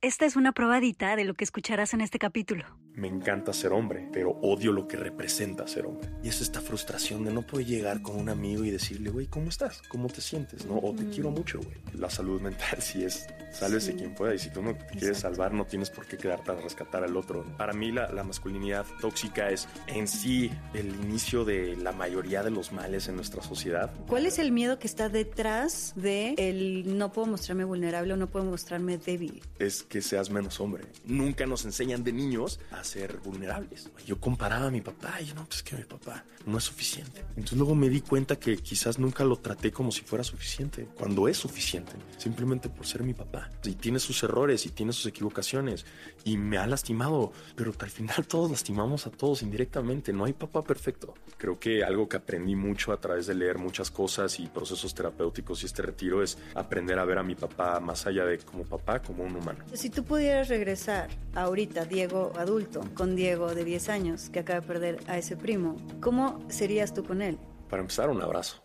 [0.00, 2.64] Esta es una probadita de lo que escucharás en este capítulo.
[2.98, 6.10] Me encanta ser hombre, pero odio lo que representa ser hombre.
[6.20, 9.50] Y es esta frustración de no poder llegar con un amigo y decirle, güey, ¿cómo
[9.50, 9.82] estás?
[9.88, 10.66] ¿Cómo te sientes?
[10.66, 10.78] ¿No?
[10.78, 11.76] O te quiero mucho, güey.
[11.94, 14.34] La salud mental sí es, sálvese quien pueda.
[14.34, 17.16] Y si tú no te quieres salvar, no tienes por qué quedarte a rescatar al
[17.16, 17.44] otro.
[17.56, 22.50] Para mí la, la masculinidad tóxica es en sí el inicio de la mayoría de
[22.50, 23.92] los males en nuestra sociedad.
[24.08, 28.26] ¿Cuál es el miedo que está detrás de el no puedo mostrarme vulnerable o no
[28.26, 29.40] puedo mostrarme débil?
[29.60, 30.84] Es que seas menos hombre.
[31.04, 33.90] Nunca nos enseñan de niños a ser vulnerables.
[34.06, 37.20] Yo comparaba a mi papá y no, pues que mi papá no es suficiente.
[37.30, 41.28] Entonces luego me di cuenta que quizás nunca lo traté como si fuera suficiente, cuando
[41.28, 43.50] es suficiente, simplemente por ser mi papá.
[43.64, 45.84] Y tiene sus errores y tiene sus equivocaciones
[46.24, 50.62] y me ha lastimado, pero al final todos lastimamos a todos indirectamente, no hay papá
[50.62, 51.14] perfecto.
[51.36, 55.62] Creo que algo que aprendí mucho a través de leer muchas cosas y procesos terapéuticos
[55.62, 59.00] y este retiro es aprender a ver a mi papá más allá de como papá,
[59.00, 59.64] como un humano.
[59.74, 64.66] Si tú pudieras regresar ahorita, Diego adulto, con Diego de 10 años, que acaba de
[64.66, 67.38] perder a ese primo, ¿cómo serías tú con él?
[67.68, 68.62] Para empezar, un abrazo.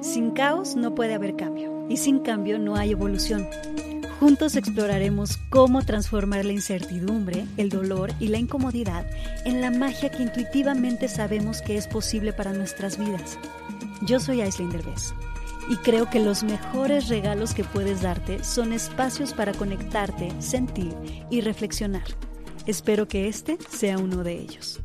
[0.00, 3.46] Sin caos no puede haber cambio y sin cambio no hay evolución.
[4.20, 9.06] Juntos exploraremos cómo transformar la incertidumbre, el dolor y la incomodidad
[9.44, 13.38] en la magia que intuitivamente sabemos que es posible para nuestras vidas.
[14.02, 15.14] Yo soy Aislinn Derbez
[15.68, 20.94] y creo que los mejores regalos que puedes darte son espacios para conectarte, sentir
[21.30, 22.04] y reflexionar.
[22.68, 24.78] Espero que este sea uno de ellos.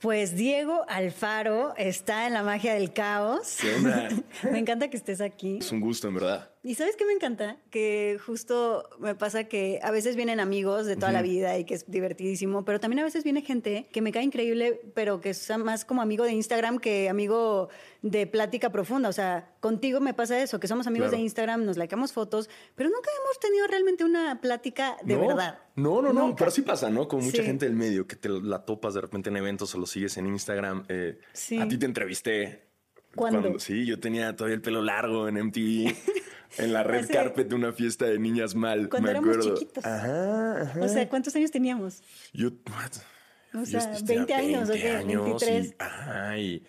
[0.00, 3.56] Pues Diego Alfaro está en la magia del caos.
[3.58, 4.10] ¿Qué onda?
[4.52, 5.60] me encanta que estés aquí.
[5.62, 6.50] Es un gusto, en verdad.
[6.64, 7.56] ¿Y sabes qué me encanta?
[7.70, 11.74] Que justo me pasa que a veces vienen amigos de toda la vida y que
[11.74, 15.48] es divertidísimo, pero también a veces viene gente que me cae increíble, pero que es
[15.58, 17.68] más como amigo de Instagram que amigo
[18.02, 19.08] de plática profunda.
[19.08, 21.18] O sea, contigo me pasa eso, que somos amigos Claro.
[21.18, 25.58] de Instagram, nos likeamos fotos, pero nunca hemos tenido realmente una plática de no, verdad.
[25.76, 27.06] No, no, no, pero sí pasa, ¿no?
[27.06, 27.44] Como mucha Sí.
[27.44, 30.26] gente del medio que te la topas de repente en eventos o lo sigues en
[30.26, 30.84] Instagram.
[30.88, 31.58] eh, Sí.
[31.60, 32.67] A ti te entrevisté.
[33.14, 33.58] ¿Cuándo?
[33.58, 35.94] Sí, yo tenía todavía el pelo largo en MTV.
[36.56, 39.54] En la red Hace- carpet de una fiesta de niñas mal, Cuando me éramos acuerdo.
[39.58, 39.84] chiquitos.
[39.84, 40.80] Ajá, ajá.
[40.80, 42.02] O sea, ¿cuántos años teníamos?
[42.32, 42.92] yo, what?
[43.54, 44.92] O Yo sea, tenía 20 años, ¿o qué?
[45.04, 45.66] 23.
[45.66, 46.64] Y, ajá, y,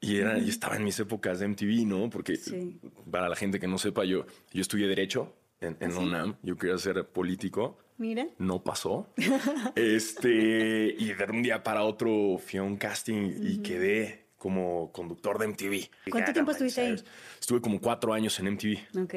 [0.00, 2.08] y era, y estaba en mis épocas de MTV, ¿no?
[2.08, 2.78] Porque Sí.
[3.10, 6.36] para la gente que no sepa, yo, yo estudié Derecho en, ¿Ah, en la UNAM.
[6.42, 7.78] Yo quería ser político.
[7.98, 8.28] Mira.
[8.38, 9.08] No pasó.
[9.74, 15.40] este, y de un día para otro fui a un casting y quedé como conductor
[15.40, 15.90] de MTV.
[16.08, 17.04] ¿Cuánto tiempo estuviste ahí?
[17.40, 19.02] Estuve como cuatro años en MTV.
[19.02, 19.14] Ok.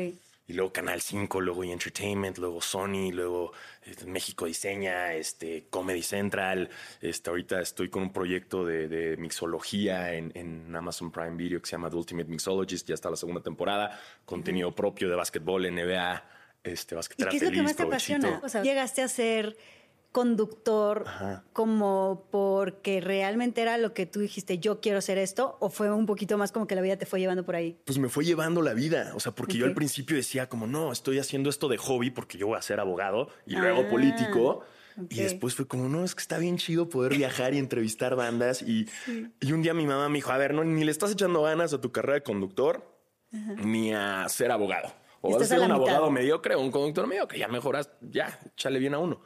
[0.47, 1.71] Y luego Canal 5, luego E!
[1.71, 3.51] Entertainment, luego Sony, luego
[3.83, 6.67] este, México Diseña, este, Comedy Central.
[6.99, 11.67] Este, ahorita estoy con un proyecto de, de mixología en, en Amazon Prime Video que
[11.67, 12.87] se llama The Ultimate Mixologist.
[12.87, 14.01] Ya está la segunda temporada.
[14.25, 16.23] Contenido propio de básquetbol, NBA,
[16.63, 18.21] este, ¿Y qué es lo que más te apasiona?
[18.21, 18.45] provechito.
[18.47, 19.55] O sea, llegaste a ser
[20.11, 21.43] conductor Ajá.
[21.53, 26.05] como porque realmente era lo que tú dijiste, yo quiero hacer esto, o fue un
[26.05, 27.77] poquito más como que la vida te fue llevando por ahí.
[27.85, 29.11] pues me fue llevando la vida.
[29.15, 32.37] O sea, porque yo al principio decía como, no, estoy haciendo esto de hobby porque
[32.37, 34.63] yo voy a ser abogado y luego Ah, político.
[35.09, 38.61] Y después fue como, no, es que está bien chido poder viajar y entrevistar bandas.
[38.61, 38.87] Y,
[39.39, 41.71] y un día mi mamá me dijo, a ver, no, ni le estás echando ganas
[41.73, 42.83] a tu carrera de conductor
[43.63, 44.91] ni a ser abogado.
[45.21, 45.75] O vas a ser un mitad.
[45.77, 47.37] abogado mediocre o un conductor mediocre.
[47.39, 49.21] Ya mejoras, ya, échale bien a uno.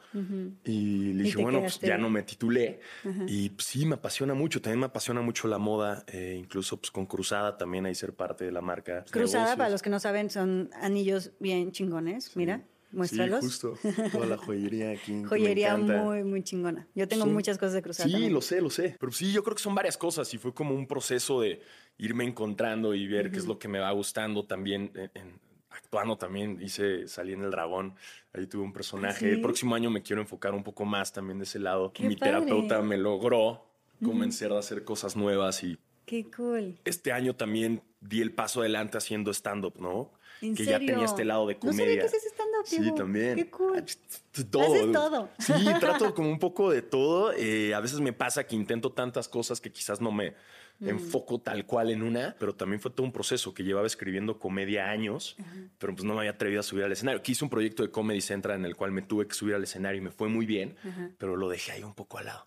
[0.64, 2.80] Y le dije, bueno, pues ya no me titulé.
[3.26, 4.60] Y pues, sí, me apasiona mucho.
[4.60, 6.04] También me apasiona mucho la moda.
[6.08, 9.04] eh, incluso pues con Cruzada también hay ser parte de la marca.
[9.10, 9.56] Cruzada, Negocios.
[9.58, 12.36] para los que no saben, son anillos bien chingones.
[12.36, 12.62] Mira,
[12.92, 13.40] muéstralos.
[13.40, 13.78] Sí, justo.
[14.12, 15.12] Toda la joyería aquí.
[15.12, 16.86] me Joyería muy, muy chingona.
[16.94, 18.06] Yo tengo muchas cosas de Cruzada.
[18.08, 18.32] Sí, también.
[18.34, 18.96] lo sé, lo sé.
[18.98, 21.60] Pero sí, yo creo que son varias cosas y fue como un proceso de
[21.98, 24.90] irme encontrando y ver qué es lo que me va gustando también.
[24.94, 25.44] en- en-
[25.74, 27.94] actuando también, hice, salí en El Dragón,
[28.32, 29.18] ahí tuve un personaje.
[29.18, 29.26] ¿Sí?
[29.26, 31.92] El próximo año me quiero enfocar un poco más también de ese lado.
[31.92, 32.32] ¡Qué Mi padre!
[32.32, 33.66] terapeuta me logró
[34.04, 36.78] convencer de hacer cosas nuevas y Qué cool.
[36.84, 40.12] este año también di el paso adelante haciendo stand-up, ¿no?
[40.42, 40.88] ¿En que ya serio?
[40.92, 42.00] tenía este lado de No sabía comedia.
[42.00, 43.36] que haces stand-up, Sí, también.
[43.36, 43.78] Qué cool.
[43.78, 44.74] Ah, Todo.
[44.74, 45.28] Haces todo.
[45.38, 47.32] Sí, trato como un poco de todo.
[47.32, 50.34] Eh, a veces me pasa que intento tantas cosas que quizás no me
[50.80, 50.88] Mm.
[50.88, 54.90] enfoco tal cual en una, pero también fue todo un proceso que llevaba escribiendo comedia
[54.90, 55.36] años,
[55.78, 57.22] pero pues no me había atrevido a subir al escenario.
[57.22, 59.62] Que hice un proyecto de Comedy Central en el cual me tuve que subir al
[59.62, 60.76] escenario y me fue muy bien,
[61.18, 62.46] pero lo dejé ahí un poco al lado.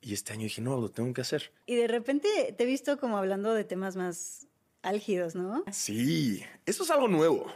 [0.00, 1.52] Y este año dije, no, lo tengo que hacer.
[1.66, 4.46] Y de repente te he visto como hablando de temas más
[4.82, 5.64] álgidos, ¿no?
[5.72, 7.52] Sí, eso es algo nuevo,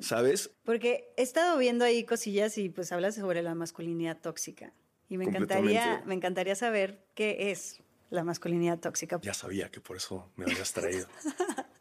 [0.00, 0.50] ¿sabes?
[0.64, 4.72] Porque he estado viendo ahí cosillas y pues hablas sobre la masculinidad tóxica.
[5.08, 7.80] Y me encantaría, me encantaría saber qué es
[8.14, 9.20] la masculinidad tóxica.
[9.22, 11.06] Ya sabía que por eso me habías traído.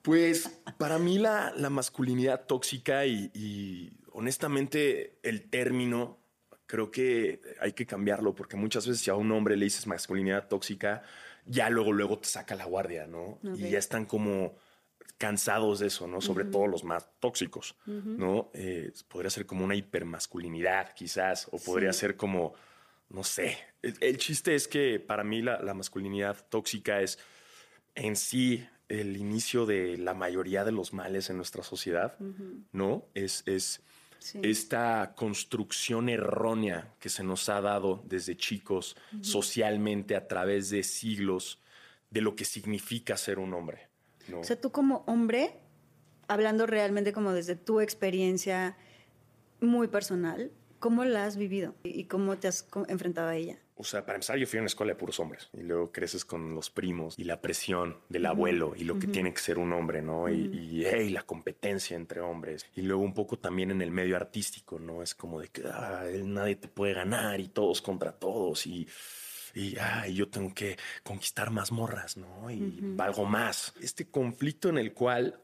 [0.02, 6.20] Pues para mí la, la masculinidad tóxica y, y, honestamente, el término
[6.66, 10.48] creo que hay que cambiarlo porque muchas veces si a un hombre le dices masculinidad
[10.48, 11.04] tóxica,
[11.46, 13.40] ya luego, luego te saca la guardia, ¿no?
[13.56, 14.56] Y ya están como
[15.18, 16.20] cansados de eso, ¿no?
[16.20, 18.50] Sobre todo los más tóxicos, ¿no?
[18.54, 22.54] Eh, podría ser como una hipermasculinidad, quizás, o podría ser como,
[23.14, 23.58] no sé.
[23.82, 27.20] El, chiste es que para mí la, masculinidad tóxica es
[27.96, 32.18] en sí el inicio de la mayoría de los males en nuestra sociedad,
[32.72, 33.06] ¿no?
[33.14, 33.82] Es, es
[34.42, 41.60] esta construcción errónea que se nos ha dado desde chicos socialmente a través de siglos
[42.10, 43.90] de lo que significa ser un hombre.
[44.34, 45.60] O sea, tú como hombre,
[46.28, 48.78] hablando realmente como desde tu experiencia
[49.60, 50.52] muy personal,
[50.84, 53.58] ¿cómo la has vivido y cómo te has enfrentado a ella?
[53.76, 56.26] O sea, para empezar, yo fui a una escuela de puros hombres y luego creces
[56.26, 59.72] con los primos y la presión del abuelo y lo que tiene que ser un
[59.72, 60.28] hombre, ¿no?
[60.28, 62.66] Y, hey, la competencia entre hombres.
[62.76, 65.02] Y luego un poco también en el medio artístico, ¿no?
[65.02, 68.86] Es como de que ah, nadie te puede ganar y todos contra todos y
[69.56, 69.76] y
[70.14, 72.50] yo tengo que conquistar más morras, ¿no?
[72.50, 73.74] Y valgo más.
[73.80, 75.40] Este conflicto en el cual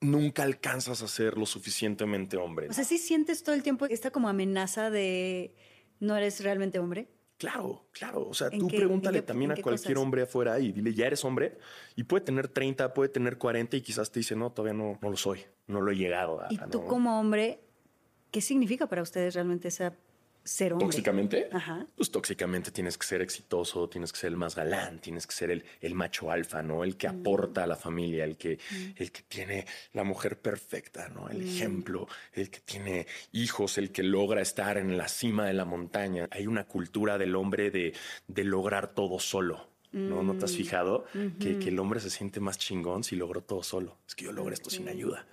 [0.00, 2.68] nunca alcanzas a ser lo suficientemente hombre.
[2.68, 5.54] O sea, si sientes todo el tiempo esta como amenaza de
[6.00, 7.08] no eres realmente hombre.
[7.36, 8.28] Claro, claro.
[8.28, 11.58] O sea, tú pregúntale también a cualquier hombre afuera y dile, ya eres hombre.
[11.96, 15.10] Y puede tener 30, puede tener 40 y quizás te dice, no, todavía no, no
[15.10, 15.40] lo soy.
[15.66, 16.46] No lo he llegado a.
[16.50, 17.60] Y tú como hombre,
[18.30, 19.94] ¿qué significa para ustedes realmente esa
[20.44, 20.86] ser hombre.
[20.86, 21.48] Tóxicamente.
[21.96, 25.50] Pues tóxicamente tienes que ser exitoso, tienes que ser el más galán, tienes que ser
[25.50, 26.84] el, el macho alfa, ¿no?
[26.84, 27.20] El que mm.
[27.20, 28.84] aporta a la familia, el que, mm.
[28.96, 31.28] el que tiene la mujer perfecta, ¿no?
[31.28, 31.48] El mm.
[31.48, 36.28] ejemplo, el que tiene hijos, el que logra estar en la cima de la montaña.
[36.30, 37.94] Hay una cultura del hombre de,
[38.28, 39.72] de lograr todo solo.
[39.92, 40.24] ¿No?
[40.24, 41.04] ¿No te has fijado
[41.38, 43.98] que, que, el hombre se siente más chingón si logró todo solo?
[44.08, 45.24] Es que yo logré esto sin ayuda.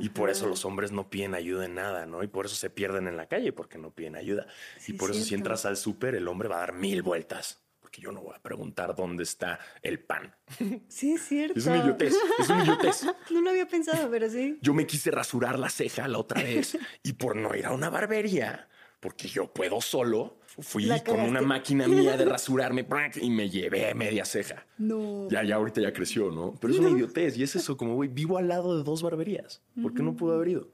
[0.00, 2.22] Y por eso los hombres no piden ayuda en nada, ¿no?
[2.22, 4.46] Y por eso se pierden en la calle, porque no piden ayuda.
[4.86, 7.62] y por eso si entras al súper, el hombre va a dar mil vueltas.
[7.80, 10.34] Porque yo no voy a preguntar dónde está el pan.
[10.88, 11.58] Sí, es cierto.
[11.58, 12.14] Es un idiotez.
[12.38, 13.06] Es un idiotez.
[13.30, 14.58] no lo había pensado, pero sí.
[14.60, 17.88] Yo me quise rasurar la ceja la otra vez y por no ir a una
[17.88, 18.68] barbería,
[19.00, 22.86] porque yo puedo solo, fui con una máquina mía de rasurarme
[23.20, 24.66] y me llevé media ceja.
[24.78, 25.28] No.
[25.30, 26.54] Ya, ya ahorita ya creció, ¿no?
[26.60, 29.60] Pero es una idiotez y es eso, como, güey, vivo al lado de dos barberías.
[29.80, 30.68] ¿Por qué no pudo haber ido?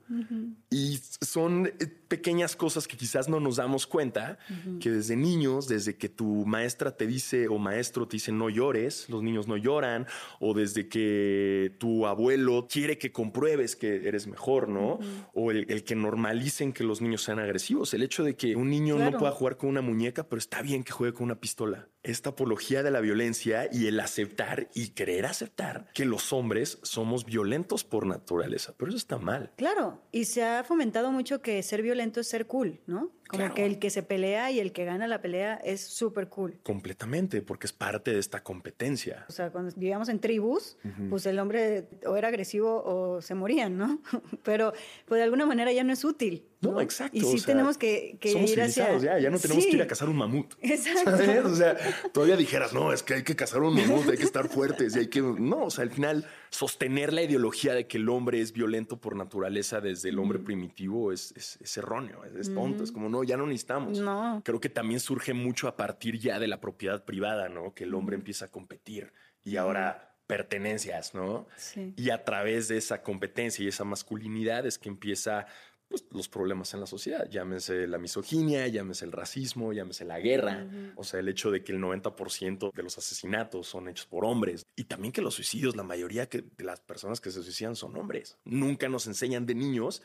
[0.70, 4.38] Y son eh, pequeñas cosas que quizás no nos damos cuenta,
[4.80, 9.08] que desde niños, desde que tu maestra te dice o maestro te dice no llores,
[9.08, 10.06] los niños no lloran,
[10.40, 14.98] o desde que tu abuelo quiere que compruebes que eres mejor, ¿no?
[15.32, 17.94] O el, que normalicen que los niños sean agresivos.
[17.94, 20.84] El hecho de que un niño no pueda jugar con una muñeca, pero está bien
[20.84, 21.88] que juegue con una pistola.
[22.02, 27.24] Esta apología de la violencia y el aceptar y querer aceptar que los hombres somos
[27.24, 29.52] violentos por naturaleza, pero eso está mal.
[29.56, 33.10] Claro, y se ha fomentado mucho que ser violento es ser cool, ¿no?
[33.28, 36.58] Como que el que se pelea y el que gana la pelea es súper cool.
[36.62, 39.24] Completamente, porque es parte de esta competencia.
[39.28, 40.76] O sea, cuando vivíamos en tribus,
[41.08, 44.00] pues el hombre o era agresivo o se morían, ¿no?
[44.44, 44.72] Pero
[45.06, 46.44] pues de alguna manera ya no es útil.
[46.60, 47.16] No, exacto.
[47.16, 48.96] Y sí tenemos que, que somos ir hacia...
[48.98, 50.54] ya, ya no tenemos que ir a cazar un mamut.
[50.62, 51.10] Exacto.
[51.44, 51.76] O sea,
[52.12, 55.00] todavía dijeras, no, es que hay que cazar un mamut, hay que estar fuertes y
[55.00, 55.20] hay que...
[55.20, 59.16] No, o sea, al final sostener la ideología de que el hombre es violento por
[59.16, 63.44] naturaleza desde el hombre primitivo es, es, erróneo, es, tonto, es como, no, ya no
[63.44, 63.98] necesitamos.
[63.98, 64.40] No.
[64.44, 67.74] Creo que también surge mucho a partir ya de la propiedad privada, ¿no?
[67.74, 69.12] Que el hombre empieza a competir
[69.42, 71.48] y ahora pertenencias, ¿no?
[71.56, 71.92] Sí.
[71.96, 75.46] Y a través de esa competencia y esa masculinidad es que empieza
[75.94, 77.28] pues, los problemas en la sociedad.
[77.30, 80.66] Llámese la misoginia, llámese el racismo, llámese la guerra.
[80.96, 84.64] O sea, el hecho de que el 90% de los asesinatos son hechos por hombres.
[84.74, 88.38] Y también que los suicidios, la mayoría de las personas que se suicidan son hombres.
[88.44, 90.02] Nunca nos enseñan de niños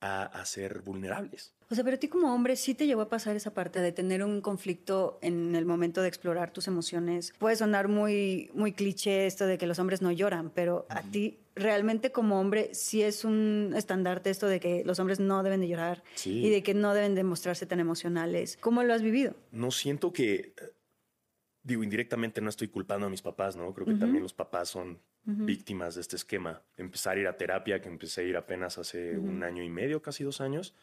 [0.00, 1.54] a, ser vulnerables.
[1.70, 3.92] O sea, pero a ti como hombre sí te llevó a pasar esa parte de
[3.92, 7.32] tener un conflicto en el momento de explorar tus emociones.
[7.38, 11.38] Puede sonar muy, muy cliché esto de que los hombres no lloran, pero a ti
[11.58, 15.68] realmente como hombre sí es un estandarte esto de que los hombres no deben de
[15.68, 18.56] llorar y de que no deben de mostrarse tan emocionales.
[18.60, 19.34] ¿Cómo lo has vivido?
[19.50, 20.54] No siento que,
[21.62, 23.72] digo, indirectamente no estoy culpando a mis papás, ¿no?
[23.74, 26.62] Creo que también los papás son víctimas de este esquema.
[26.76, 30.00] Empezar a ir a terapia, que empecé a ir apenas hace un año y medio,
[30.00, 30.74] casi dos años,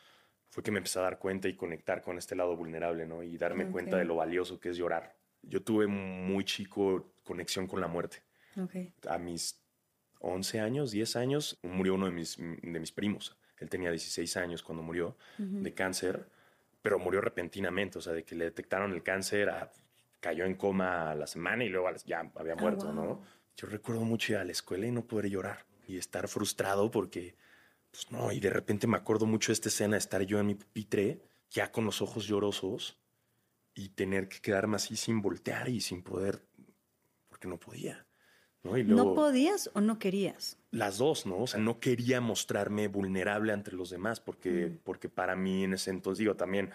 [0.49, 3.23] fue que me empecé a dar cuenta y conectar con este lado vulnerable, ¿no?
[3.23, 5.15] Y darme cuenta de lo valioso que es llorar.
[5.41, 8.23] Yo tuve muy chico conexión con la muerte.
[9.07, 9.64] A mis
[10.19, 13.37] 11 años, 10 años, murió uno de mis, de mis primos.
[13.57, 16.27] Él tenía 16 años cuando murió de cáncer,
[16.81, 19.51] pero murió repentinamente, o sea, de que le detectaron el cáncer,
[20.19, 23.21] cayó en coma a la semana y luego ya había ah, muerto, ¿no?
[23.55, 27.35] Yo recuerdo mucho ir a la escuela y no poder llorar y estar frustrado porque
[27.95, 30.47] pues no, y de repente me acuerdo mucho de esta escena de estar yo en
[30.47, 32.97] mi pupitre, ya con los ojos llorosos,
[33.73, 36.45] y tener que quedarme así sin voltear y sin poder,
[37.29, 38.04] porque no podía.
[38.65, 38.77] ¿No?
[38.77, 40.57] Y luego, ¿No podías o no querías?
[40.71, 41.37] las dos, ¿no?
[41.37, 44.77] O sea, no quería mostrarme vulnerable ante los demás, porque, Mm.
[44.83, 46.71] porque para mí en ese entonces, digo, también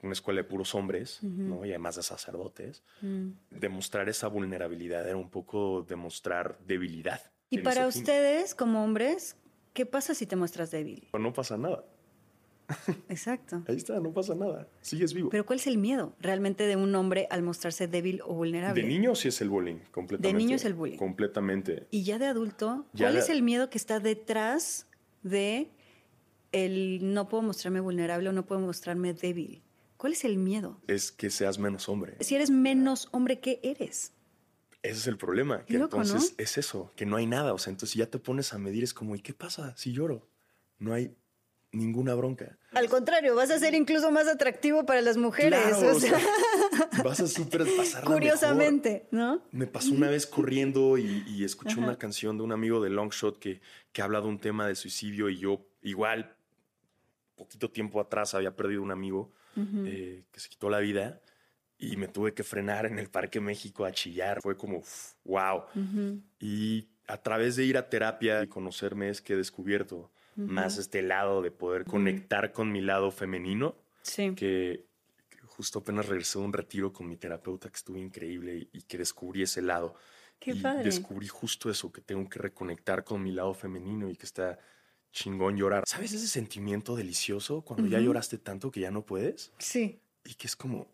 [0.00, 1.64] una escuela de puros hombres, ¿no?
[1.66, 3.30] Y además de sacerdotes, Mm.
[3.50, 7.20] demostrar esa vulnerabilidad era un poco demostrar debilidad.
[7.50, 9.34] Y para ustedes, como hombres,
[9.72, 11.08] ¿qué pasa si te muestras débil?
[11.18, 11.84] No pasa nada.
[13.08, 13.62] Exacto.
[13.66, 14.68] Ahí está, no pasa nada.
[14.82, 15.30] Sigues vivo.
[15.30, 18.82] Pero ¿cuál es el miedo realmente de un hombre al mostrarse débil o vulnerable?
[18.82, 20.38] de niño sí es el bullying, completamente.
[20.38, 20.98] niño es el bullying.
[20.98, 21.86] Completamente.
[21.90, 24.86] Y ya de adulto, Ya ¿cuál de- es el miedo que está detrás
[25.22, 25.70] de
[26.52, 29.62] el no puedo mostrarme vulnerable o no puedo mostrarme débil?
[29.96, 30.80] ¿Cuál es el miedo?
[30.86, 32.16] Es que seas menos hombre.
[32.20, 34.12] Si eres menos hombre, ¿qué eres?
[34.82, 35.60] Ese es el problema.
[35.64, 36.44] Que Qué loco, entonces ¿no?
[36.44, 37.52] es eso, que no hay nada.
[37.52, 40.28] O sea, entonces ya te pones a medir, es como, ¿y qué pasa si lloro?
[40.78, 41.16] No hay
[41.78, 42.58] ninguna bronca.
[42.72, 45.60] Al contrario, vas a ser incluso más atractivo para las mujeres.
[45.60, 46.18] Claro, o sea,
[47.04, 49.34] vas a súper pasarla curiosamente, ¿no?
[49.34, 49.48] mejor.
[49.52, 53.38] Me pasó una vez corriendo y, y escuché una canción de un amigo de Longshot
[53.38, 53.60] que,
[53.92, 56.36] que habla de un tema de suicidio y yo igual,
[57.38, 61.20] poquito tiempo atrás había perdido un amigo eh, que se quitó la vida
[61.78, 64.40] y me tuve que frenar en el Parque México a chillar.
[64.40, 64.82] Fue como,
[65.24, 65.64] wow.
[66.38, 71.02] Y a través de ir a terapia y conocerme es que he descubierto más este
[71.02, 74.34] lado de poder conectar con mi lado femenino, Sí.
[74.34, 74.86] que,
[75.28, 78.82] que justo apenas regresé de un retiro con mi terapeuta que estuvo increíble y, y
[78.82, 79.94] que descubrí ese lado.
[80.38, 80.84] Qué y padre.
[80.84, 84.58] descubrí justo eso, que tengo que reconectar con mi lado femenino y que está
[85.10, 85.82] chingón llorar.
[85.86, 89.52] ¿Sabes ese sentimiento delicioso cuando ya lloraste tanto que ya no puedes?
[89.58, 90.00] Sí.
[90.24, 90.86] Y que es como,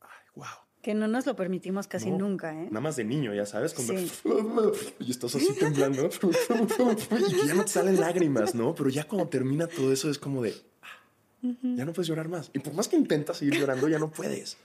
[0.00, 0.46] ay, wow.
[0.82, 2.64] Que no nos lo permitimos casi No, nunca, ¿eh?
[2.70, 4.10] Nada más de niño, ya sabes, cuando Sí.
[5.00, 6.06] y estás así temblando
[7.28, 8.74] y que ya no te salen lágrimas, ¿no?
[8.74, 12.50] Pero ya cuando termina todo eso es como de, ah, ya no puedes llorar más.
[12.54, 14.56] Y por más que intentas seguir llorando, ya no puedes.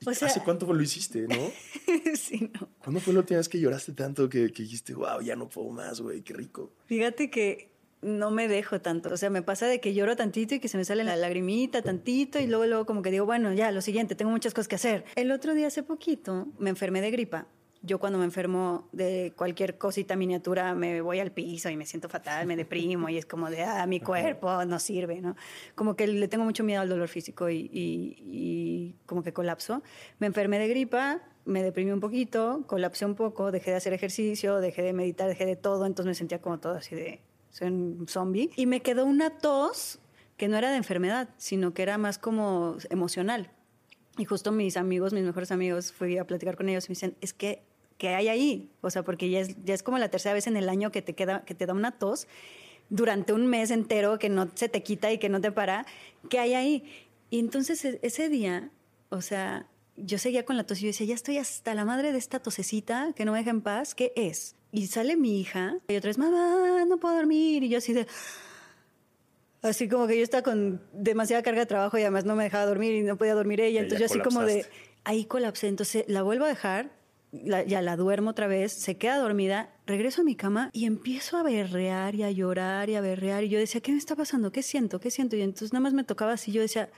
[0.00, 1.50] ¿Y O sea- ¿Hace cuánto lo hiciste, no?
[2.16, 2.68] sí, no.
[2.78, 5.70] ¿Cuándo fue la última vez que lloraste tanto que, que dijiste, wow, ya no puedo
[5.70, 6.72] más, güey, qué rico?
[6.86, 7.67] Fíjate que
[8.02, 9.12] no me dejo tanto.
[9.12, 11.82] O sea, me pasa de que lloro tantito y que se me sale la lagrimita
[11.82, 14.76] tantito y luego, luego como que digo, bueno, ya, lo siguiente, tengo muchas cosas que
[14.76, 15.04] hacer.
[15.16, 17.46] El otro día, hace poquito, me enfermé de gripa.
[17.80, 22.08] Yo cuando me enfermo de cualquier cosita miniatura me voy al piso y me siento
[22.08, 25.36] fatal, me deprimo y es como de, ah, mi cuerpo no sirve, ¿no?
[25.76, 29.80] Como que le tengo mucho miedo al dolor físico y, y- y como que colapso.
[30.18, 34.58] Me enfermé de gripa, me deprimí un poquito, colapsé un poco, dejé de hacer ejercicio,
[34.58, 38.06] dejé de meditar, dejé de todo, entonces me sentía como todo así de, soy un
[38.08, 38.50] zombie.
[38.56, 39.98] Y me quedó una tos
[40.36, 43.50] que no era de enfermedad, sino que era más como emocional.
[44.16, 47.16] Y justo mis amigos, mis mejores amigos, fui a platicar con ellos y me dicen,
[47.20, 47.62] es que,
[47.98, 48.70] ¿qué hay ahí?
[48.80, 51.02] O sea, porque ya es, ya es como la tercera vez en el año que
[51.02, 52.26] te, queda, que te da una tos
[52.90, 55.86] durante un mes entero que no se te quita y que no te para.
[56.28, 56.84] ¿Qué hay ahí?
[57.30, 58.70] Y entonces e- ese día,
[59.10, 59.66] o sea,
[59.98, 62.40] yo seguía con la tos y yo decía, ya estoy hasta la madre de esta
[62.40, 63.94] tosecita que no me deja en paz.
[63.94, 64.54] ¿Qué es?
[64.72, 67.62] Y sale mi hija y otra vez, mamá, no puedo dormir.
[67.64, 68.06] Y yo así de...
[69.60, 72.64] Así como que yo estaba con demasiada carga de trabajo y además no me dejaba
[72.66, 73.80] dormir y no podía dormir ella.
[73.80, 74.64] Entonces yo así como de,
[75.04, 75.66] ahí colapsé.
[75.66, 76.92] Entonces la vuelvo a dejar,
[77.32, 81.38] la- ya la duermo otra vez, se queda dormida, regreso a mi cama y empiezo
[81.38, 83.42] a berrear y a llorar y a berrear.
[83.42, 84.52] Y yo decía, ¿qué me está pasando?
[84.52, 85.00] ¿Qué siento?
[85.00, 85.34] ¿Qué siento?
[85.34, 86.88] Y entonces nada más me tocaba así, yo decía...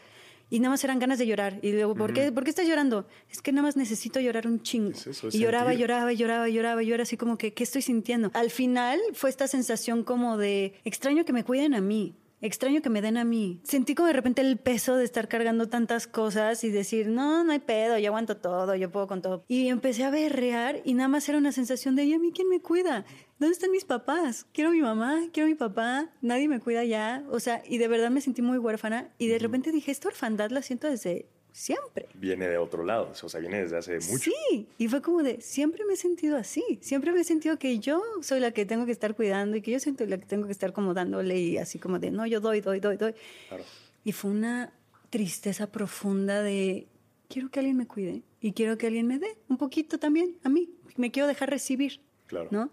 [0.50, 1.60] Y nada más eran ganas de llorar.
[1.62, 3.06] Y luego, ¿por, qué, ¿por qué estás llorando?
[3.30, 4.90] Es que nada más necesito llorar un chingo.
[4.90, 5.80] Es eso, es y lloraba, sentir.
[5.80, 8.30] lloraba, lloraba, lloraba, era así como que, ¿qué estoy sintiendo?
[8.34, 12.14] Al final fue esta sensación como de, extraño que me cuiden a mí.
[12.42, 13.60] Extraño que me den a mí.
[13.64, 17.52] Sentí como de repente el peso de estar cargando tantas cosas y decir, no, no
[17.52, 19.44] hay pedo, yo aguanto todo, yo puedo con todo.
[19.46, 22.48] Y empecé a berrear y nada más era una sensación de, ¿y a mí quién
[22.48, 23.04] me cuida?
[23.38, 24.46] ¿Dónde están mis papás?
[24.52, 27.24] Quiero a mi mamá, quiero a mi papá, nadie me cuida ya.
[27.30, 30.50] O sea, y de verdad me sentí muy huérfana y de repente dije, esta orfandad
[30.50, 32.06] la siento desde siempre.
[32.14, 34.30] Viene de otro lado, o sea, viene desde hace mucho.
[34.30, 37.78] Sí, y fue como de, siempre me he sentido así, siempre me he sentido que
[37.78, 40.46] yo soy la que tengo que estar cuidando y que yo siento la que tengo
[40.46, 43.14] que estar como dándole y así como de, no, yo doy, doy, doy, doy.
[43.48, 43.64] Claro.
[44.04, 44.72] Y fue una
[45.10, 46.86] tristeza profunda de,
[47.28, 50.48] quiero que alguien me cuide y quiero que alguien me dé un poquito también a
[50.48, 52.48] mí, me quiero dejar recibir, Claro.
[52.50, 52.70] ¿no?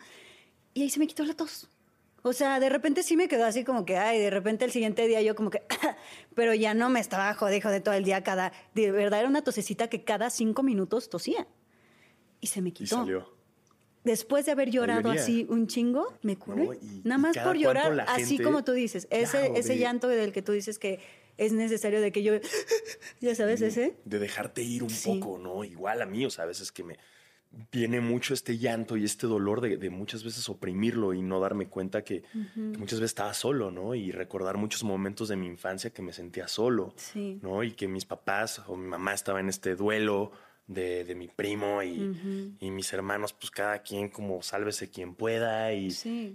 [0.74, 1.68] Y ahí se me quitó la tos.
[2.28, 5.08] O sea, de repente sí me quedó así como que, ay, de repente el siguiente
[5.08, 5.64] día yo como que,
[6.36, 9.44] pero ya no me estaba jode, jode todo el día cada, de verdad era una
[9.44, 11.48] tosecita que cada cinco minutos tosía.
[12.42, 12.98] Y se me Y quitó.
[12.98, 13.34] salió.
[14.04, 16.66] Después de haber llorado así un chingo, me curé.
[16.66, 19.08] No, y- Nada y más por llorar, así como tú dices.
[19.10, 21.00] Ese, Claro, ese de- llanto del que tú dices que
[21.38, 22.34] es necesario de que yo,
[23.22, 23.98] ya sabes, ese.
[24.06, 25.20] De dejarte ir un Sí.
[25.20, 25.64] poco, ¿no?
[25.64, 26.98] Igual a mí, o sea, a veces que me,
[27.72, 32.04] viene mucho este llanto y este dolor de, muchas veces oprimirlo y no darme cuenta
[32.04, 32.24] que,
[32.56, 33.96] muchas veces estaba solo, ¿no?
[33.96, 36.94] Y recordar muchos momentos de mi infancia que me sentía solo,
[37.42, 37.64] ¿no?
[37.64, 40.32] Y que mis papás o mi mamá estaba en este duelo
[40.68, 45.74] de, de mi primo y, y, mis hermanos, pues cada quien como sálvese quien pueda
[45.74, 45.88] y,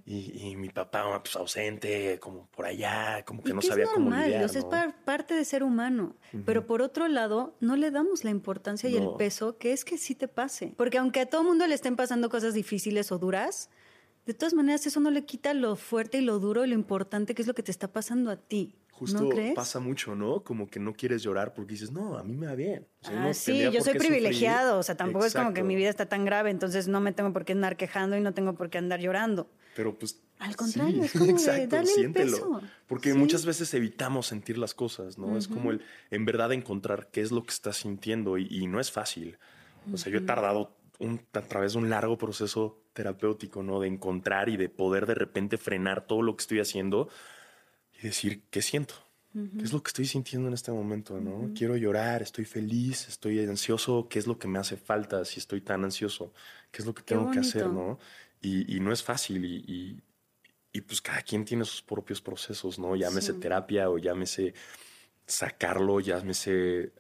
[0.07, 4.45] y, mi papá pues ausente, como por allá, como que no sabía cómo lidiar.
[4.45, 4.65] Es
[5.05, 9.09] parte de ser humano, pero por otro lado no le damos la importancia y el
[9.19, 12.31] peso que es que sí te pase, porque aunque a todo mundo le estén pasando
[12.31, 13.69] cosas difíciles o duras,
[14.25, 17.35] de todas maneras eso no le quita lo fuerte y lo duro y lo importante
[17.35, 18.77] que es lo que te está pasando a ti.
[19.03, 20.45] Justo pasa mucho, ¿no?
[20.45, 22.87] Como que no quieres llorar porque dices, no, a mí me va bien.
[23.03, 26.25] ah, sí, yo soy privilegiado, o sea, tampoco es como que mi vida está tan
[26.25, 29.01] grave, entonces no me tengo por qué andar quejando y no tengo por qué andar
[29.01, 29.51] llorando.
[29.75, 30.23] Pero pues...
[30.39, 32.37] Al contrario, es como exacto, darle siéntelo.
[32.37, 32.63] peso.
[32.87, 35.37] Porque muchas veces evitamos sentir las cosas, ¿no?
[35.37, 38.93] Es como el, en verdad, encontrar qué es lo que estás sintiendo y, no es
[38.93, 39.39] fácil.
[39.93, 43.81] O sea, yo he tardado un, a través de un largo proceso terapéutico, ¿no?
[43.81, 47.09] De encontrar y de poder de repente frenar todo lo que estoy haciendo
[48.09, 48.95] decir qué siento,
[49.33, 51.53] qué es lo que estoy sintiendo en este momento, ¿no?
[51.55, 55.63] Quiero llorar, estoy feliz, estoy ansioso, qué es lo que me hace falta si estoy
[55.63, 56.33] tan ansioso,
[56.71, 57.99] qué es lo que tengo que hacer, ¿no?
[58.41, 60.03] Y, no es fácil y,
[60.73, 62.97] y, pues cada quien tiene sus propios procesos, ¿no?
[62.97, 64.55] Llámese terapia o llámese
[65.27, 66.93] sacarlo, llámese eh,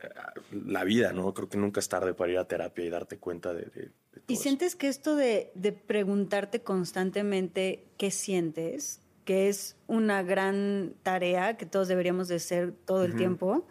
[0.52, 1.34] la vida, ¿no?
[1.34, 3.90] Creo que nunca es tarde para ir a terapia y darte cuenta de, de,
[4.28, 11.56] ¿Y sientes que esto de, de preguntarte constantemente qué sientes que es una gran tarea
[11.56, 13.64] que todos deberíamos de hacer todo el tiempo,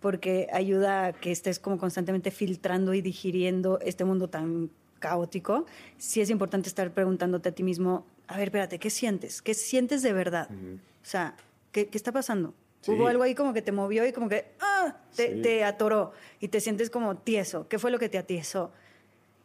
[0.00, 5.66] porque ayuda a que estés como constantemente filtrando y digiriendo este mundo tan caótico.
[5.96, 9.42] Sí es importante estar preguntándote a ti mismo, a ver, espérate, ¿qué sientes?
[9.42, 10.50] ¿Qué sientes de verdad?
[10.50, 11.36] O sea,
[11.72, 12.54] ¿qué, está pasando?
[12.86, 14.96] Hubo algo ahí como que te movió y como que ¡ah!
[15.14, 17.66] te, te, atoró y te sientes como tieso.
[17.68, 18.72] ¿Qué fue lo que te atiesó?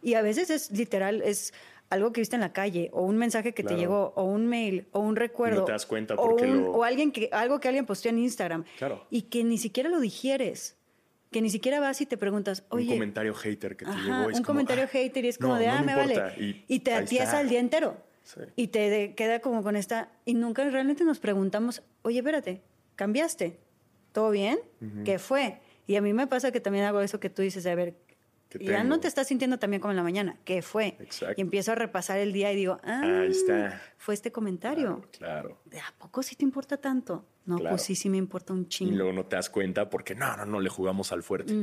[0.01, 1.53] Y a veces es literal, es
[1.93, 4.87] algo que viste en la calle, o un mensaje que te llegó, o un mail,
[4.91, 5.61] o un recuerdo.
[5.61, 8.65] no te das cuenta porque o, o alguien que, algo que alguien posteó en Instagram.
[8.77, 9.05] Claro.
[9.09, 10.75] Y que ni siquiera lo digieres.
[11.31, 12.85] Que ni siquiera vas y te preguntas, oye.
[12.89, 14.27] Un comentario hater que te llegó.
[14.27, 16.63] un comentario ah, hater y es como de, ah, me, vale.
[16.67, 17.97] Y, te atiesa el día entero.
[18.55, 20.09] Y te queda como con esta.
[20.25, 22.61] Y nunca realmente nos preguntamos, oye, espérate,
[22.95, 23.59] ¿cambiaste?
[24.11, 24.59] ¿Todo bien?
[25.05, 25.59] ¿Qué fue?
[25.87, 27.95] Y a mí me pasa que también hago eso que tú dices, a ver,
[28.59, 30.35] y ya no te estás sintiendo también como en la mañana.
[30.45, 30.95] ¿Qué fue?
[30.99, 31.35] Exacto.
[31.37, 33.81] Y empiezo a repasar el día y digo, ah, Ahí está.
[34.03, 35.01] Fue este comentario.
[35.17, 35.61] Claro.
[35.63, 37.25] ¿De a poco sí te importa tanto?
[37.45, 38.91] No, pues sí, sí me importa un chingo.
[38.91, 41.53] Y luego no te das cuenta porque no, no, no le jugamos al fuerte.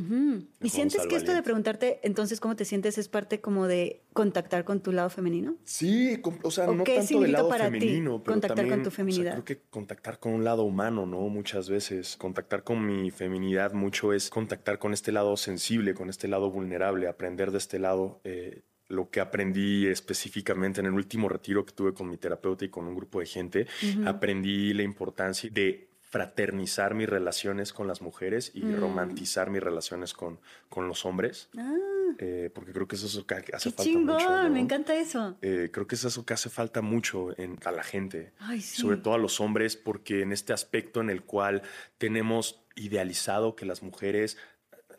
[0.63, 4.65] ¿Y sientes que esto de preguntarte entonces cómo te sientes es parte como de contactar
[4.65, 5.57] con tu lado femenino?
[5.65, 9.33] Sí, o sea, no tanto del lado para femenino, ti, contactar con tu feminidad.
[9.33, 11.21] creo que contactar con un lado humano, ¿no?
[11.29, 16.27] Muchas veces contactar con mi feminidad mucho es contactar con este lado sensible, con este
[16.27, 18.21] lado vulnerable, aprender de este lado.
[18.25, 22.69] Eh, lo que aprendí específicamente en el último retiro que tuve con mi terapeuta y
[22.69, 23.67] con un grupo de gente,
[24.05, 28.81] aprendí la importancia de fraternizar mis relaciones con las mujeres y mm.
[28.81, 31.49] romantizar mis relaciones con, con los hombres.
[31.57, 31.77] Ah.
[32.19, 34.51] Eh, porque creo que eso es lo que hace falta mucho.
[34.51, 35.39] Me encanta eso.
[35.41, 39.15] Eh, creo que es eso que hace falta mucho en, a la gente, sobre todo
[39.15, 41.63] a los hombres, porque en este aspecto en el cual
[41.99, 44.37] tenemos idealizado que las mujeres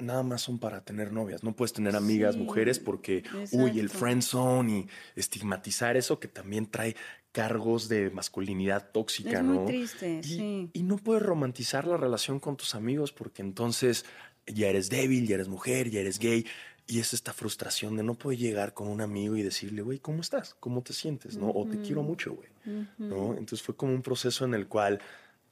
[0.01, 1.43] nada más son para tener novias.
[1.43, 4.87] No puedes tener amigas mujeres porque, uy, el friend zone y
[5.19, 6.95] estigmatizar eso que también trae
[7.31, 9.61] cargos de masculinidad tóxica, es ¿no?
[9.61, 10.69] Muy triste, y, sí.
[10.73, 14.05] Y no puedes romantizar la relación con tus amigos porque entonces
[14.45, 16.45] ya eres débil, ya eres mujer, ya eres gay.
[16.87, 20.19] Y es esta frustración de no poder llegar con un amigo y decirle, güey, ¿cómo
[20.19, 20.55] estás?
[20.59, 21.37] ¿Cómo te sientes?
[21.37, 21.49] ¿No?
[21.49, 22.49] O te quiero mucho, güey.
[22.97, 23.31] ¿No?
[23.31, 24.99] Entonces fue como un proceso en el cual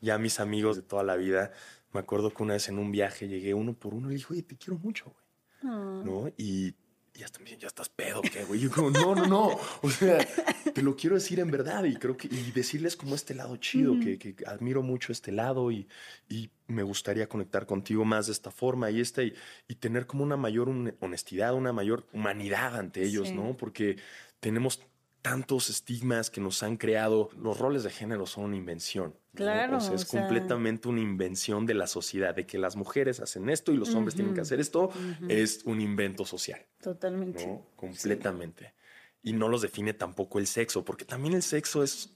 [0.01, 1.51] ya mis amigos de toda la vida
[1.93, 4.33] me acuerdo que una vez en un viaje llegué uno por uno y le dije,
[4.33, 5.25] oye, te quiero mucho, güey.
[5.63, 6.01] Ah.
[6.05, 6.31] ¿No?
[6.37, 6.73] Y
[7.19, 7.27] ya,
[7.59, 8.61] ya estás pedo, ¿qué, güey?
[8.61, 9.59] Yo como, no, no, no.
[9.81, 10.25] O sea,
[10.73, 13.99] te lo quiero decir en verdad y creo que, y decirles como este lado chido,
[13.99, 15.87] que, que, admiro mucho este lado y,
[16.29, 19.33] y, me gustaría conectar contigo más de esta forma y esta, y,
[19.67, 23.57] y tener como una mayor honestidad, una mayor humanidad ante ellos, ¿no?
[23.57, 23.97] Porque
[24.39, 24.79] tenemos
[25.21, 27.29] tantos estigmas que nos han creado.
[27.37, 29.15] Los roles de género son una invención.
[29.35, 29.77] Claro.
[29.77, 33.71] O sea, es completamente una invención de la sociedad, de que las mujeres hacen esto
[33.71, 34.91] y los hombres tienen que hacer esto.
[35.27, 36.65] Es un invento social.
[36.81, 37.61] Totalmente.
[37.75, 38.73] Completamente.
[39.21, 42.15] Y no los define tampoco el sexo, porque también el sexo es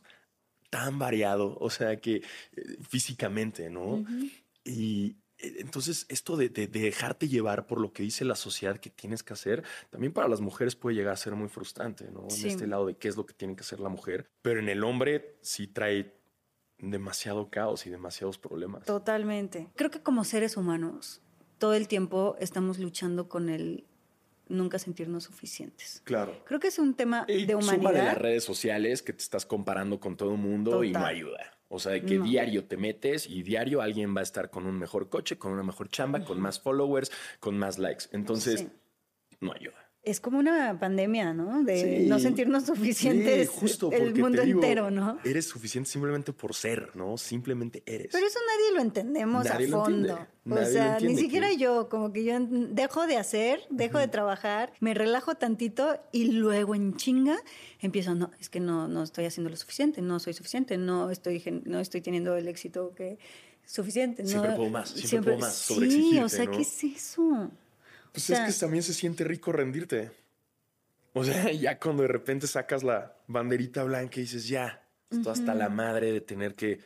[0.69, 2.23] tan variado, o sea, que eh,
[2.89, 4.03] físicamente, ¿no?
[4.63, 9.23] Y, eh, entonces, esto de, dejarte llevar por lo que dice la sociedad que tienes
[9.23, 12.27] que hacer, también para las mujeres puede llegar a ser muy frustrante, ¿no?
[12.29, 14.29] En este lado de qué es lo que tiene que hacer la mujer.
[14.41, 16.15] Pero en el hombre sí trae
[16.77, 18.85] demasiado caos y demasiados problemas.
[18.85, 19.69] Totalmente.
[19.75, 21.21] Creo que como seres humanos,
[21.57, 23.85] todo el tiempo estamos luchando con el
[24.49, 26.01] nunca sentirnos suficientes.
[26.03, 26.43] Claro.
[26.45, 27.93] Creo que es un tema Y de humanidad.
[27.93, 31.52] las redes sociales que te estás comparando con todo el mundo y no ayuda.
[31.75, 32.23] O sea, que No.
[32.25, 35.63] diario te metes y diario alguien va a estar con un mejor coche, con una
[35.63, 38.05] mejor chamba, con más followers, con más likes.
[38.11, 38.69] Entonces, Sí.
[39.39, 39.82] no ayuda.
[40.05, 41.63] Es como una pandemia, ¿no?
[41.63, 42.09] De Sí.
[42.09, 45.17] no sentirnos suficientes Sí, justo el mundo digo, entero, ¿no?
[45.23, 47.17] Eres suficiente simplemente por ser, ¿no?
[47.17, 48.09] Simplemente eres.
[48.11, 50.27] Pero eso nadie lo entendemos Nadie a lo fondo.
[50.43, 53.97] Nadie o lo sea, ni siquiera que- yo, como que yo dejo de hacer, dejo
[53.97, 57.37] de trabajar, me relajo tantito y luego en chinga
[57.79, 61.41] empiezo, no, es que no, no estoy haciendo lo suficiente, no soy suficiente, no estoy,
[61.63, 63.19] no estoy teniendo el éxito que
[63.65, 64.25] suficiente.
[64.25, 66.51] Siempre no, puedo más, siempre puedo más, Sí, sobreexigirte, o sea, ¿no?
[66.51, 67.51] ¿qué es eso?
[68.13, 70.11] Pues O sea, es que también se siente rico rendirte.
[71.13, 75.53] O sea, ya cuando de repente sacas la banderita blanca y dices, ya, estoy hasta
[75.53, 76.79] la madre de tener que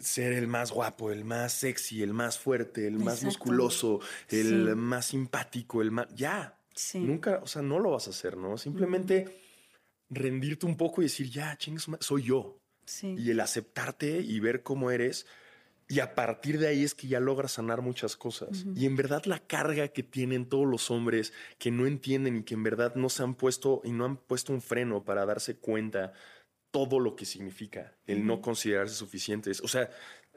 [0.00, 4.74] ser el más guapo, el más sexy, el más fuerte, el más musculoso, el Sí.
[4.74, 6.08] más simpático, el más...
[6.14, 6.98] Ya, Sí.
[6.98, 8.58] nunca, o sea, no lo vas a hacer, ¿no?
[8.58, 9.40] Simplemente
[10.10, 12.58] rendirte un poco y decir, ya, chingas, soy yo.
[12.84, 13.14] Sí.
[13.18, 15.26] Y el aceptarte y ver cómo eres.
[15.88, 18.64] Y a partir de ahí es que ya logras sanar muchas cosas.
[18.74, 22.54] Y en verdad la carga que tienen todos los hombres que no entienden y que
[22.54, 26.12] en verdad no se han puesto y no han puesto un freno para darse cuenta
[26.72, 29.60] todo lo que significa el no considerarse suficientes.
[29.62, 29.88] O sea,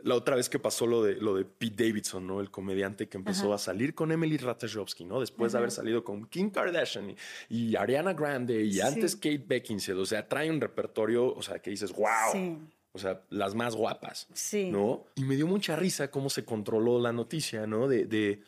[0.04, 2.40] la otra vez que pasó lo de, lo de Pete Davidson, ¿no?
[2.40, 3.56] El comediante que empezó Ajá.
[3.56, 5.20] a salir con Emily Ratajkowski, ¿no?
[5.20, 7.16] Después de haber salido con Kim Kardashian y,
[7.50, 8.82] y Ariana Grande y Sí.
[8.82, 10.00] antes Kate Beckinsale.
[10.00, 12.08] O sea, trae un repertorio, o sea, que dices, wow.
[12.32, 12.58] Sí.
[12.92, 14.28] O sea, las más guapas.
[14.34, 14.70] Sí.
[14.72, 15.06] ¿No?
[15.16, 17.88] Y me dio mucha risa cómo se controló la noticia, ¿no?
[17.88, 18.44] De, de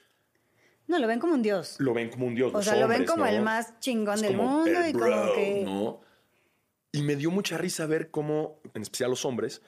[0.87, 1.75] No, lo ven como un dios.
[1.79, 2.49] lo ven como un dios.
[2.51, 3.29] O los sea, lo ven como ¿no?
[3.29, 5.61] el más chingón Es del mundo el y como que...
[5.63, 6.01] ¿no?
[6.93, 9.61] Y me dio mucha risa ver cómo, en especial los hombres,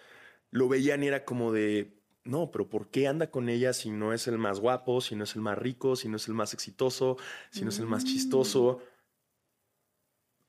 [0.51, 4.12] lo veían y era como de, no, pero ¿por qué anda con ella si no
[4.12, 6.53] es el más guapo, si no es el más rico, si no es el más
[6.53, 7.17] exitoso,
[7.51, 7.89] si no es el Mm.
[7.89, 8.81] más chistoso?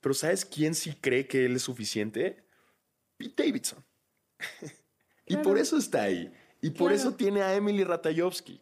[0.01, 2.45] Pero ¿sabes quién sí cree que él es suficiente?
[3.17, 3.85] Pete Davidson.
[5.27, 5.43] y Claro.
[5.43, 6.33] por eso está ahí.
[6.61, 6.95] Y por Claro.
[6.95, 8.61] eso tiene a Emily Ratajkowski.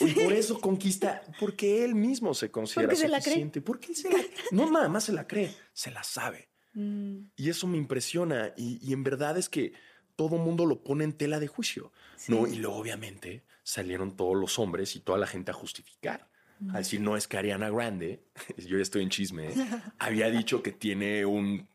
[0.00, 3.24] Y por eso conquista, porque él mismo se considera Porque se la cree.
[3.32, 3.62] suficiente.
[3.62, 4.18] Porque él se la
[4.50, 6.50] No nada más se la cree, se la sabe.
[6.74, 8.52] Mm, Y eso me impresiona.
[8.56, 9.72] Y, y en verdad es que
[10.14, 11.90] todo mundo lo pone en tela de juicio.
[12.16, 12.32] Sí.
[12.32, 12.46] ¿no?
[12.46, 16.28] Y luego, obviamente, salieron todos los hombres y toda la gente a justificar.
[16.74, 18.24] A decir, no es que Ariana Grande,
[18.58, 19.54] yo ya estoy en chisme, ¿eh?
[19.98, 21.66] había dicho que tiene un,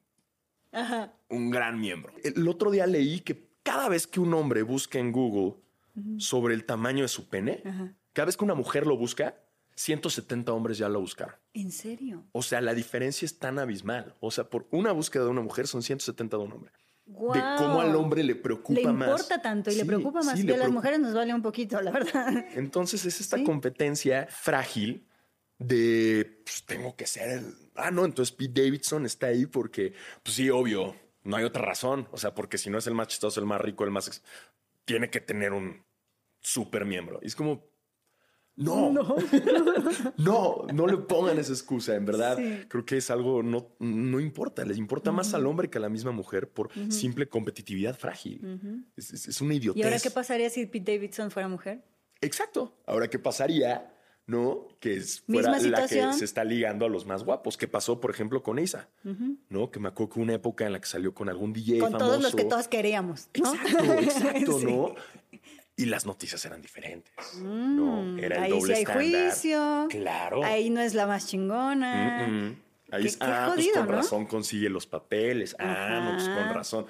[0.74, 1.14] Ajá.
[1.30, 2.14] un gran miembro.
[2.24, 5.56] El otro día leí que cada vez que un hombre busca en Google
[6.18, 7.94] sobre el tamaño de su pene, Ajá.
[8.14, 9.36] cada vez que una mujer lo busca,
[9.76, 11.36] 170 hombres ya lo buscaron.
[11.54, 12.26] ¿En serio?
[12.32, 14.16] O sea, la diferencia es tan abismal.
[14.20, 16.72] O sea, por una búsqueda de una mujer son 170 de un hombre.
[17.06, 19.10] De cómo al hombre le preocupa Le más.
[19.10, 21.42] importa tanto y le preocupa más sí, que le a las mujeres nos vale un
[21.42, 22.46] poquito, la verdad.
[22.56, 23.44] Entonces es esta Sí.
[23.44, 25.06] competencia frágil
[25.60, 27.63] de pues, tengo que ser el.
[27.76, 32.08] Ah, no, entonces Pete Davidson está ahí porque, pues sí, obvio, no hay otra razón.
[32.12, 34.08] O sea, porque si no es el más chistoso, el más rico, el más.
[34.08, 34.24] ex-
[34.86, 35.84] Tiene que tener un
[36.40, 37.20] super miembro.
[37.22, 37.66] Y es como.
[38.56, 39.16] No, no,
[40.18, 41.96] no, no le pongan esa excusa.
[41.96, 42.66] En verdad, Sí.
[42.68, 44.64] creo que es algo no, no importa.
[44.64, 48.86] Les importa más al hombre que a la misma mujer por simple competitividad frágil.
[48.96, 49.80] es, es- es una idiotez.
[49.82, 51.84] ¿Y ahora qué pasaría si Pete Davidson fuera mujer?
[52.22, 52.78] Exacto.
[52.86, 53.92] Ahora, ¿qué pasaría?
[54.26, 54.68] ¿No?
[54.80, 57.58] Que es fuera Misma la que se está ligando a los más guapos.
[57.58, 58.88] ¿Qué pasó, por ejemplo, con Isa?
[59.50, 59.70] ¿No?
[59.70, 62.06] Que me acuerdo que una época en la que salió con algún DJ Con famoso.
[62.10, 63.54] todos los que todos queríamos, ¿no?
[63.54, 64.66] Exacto, exacto, Sí.
[64.66, 64.96] ¿no?
[65.76, 67.14] Y las noticias eran diferentes.
[67.42, 68.18] ¿no?
[68.18, 69.04] Era el Mm, Ahí doble sí hay estándar.
[69.32, 69.88] juicio.
[69.90, 70.44] Claro.
[70.44, 72.28] Ahí no es la más chingona.
[72.28, 72.56] Mm, mm.
[72.92, 73.92] Ahí Qué- es, qué ah, pues con ¿no?
[73.92, 75.56] razón consigue los papeles.
[75.60, 76.54] Ah, no, pues con Ajá.
[76.54, 76.86] razón.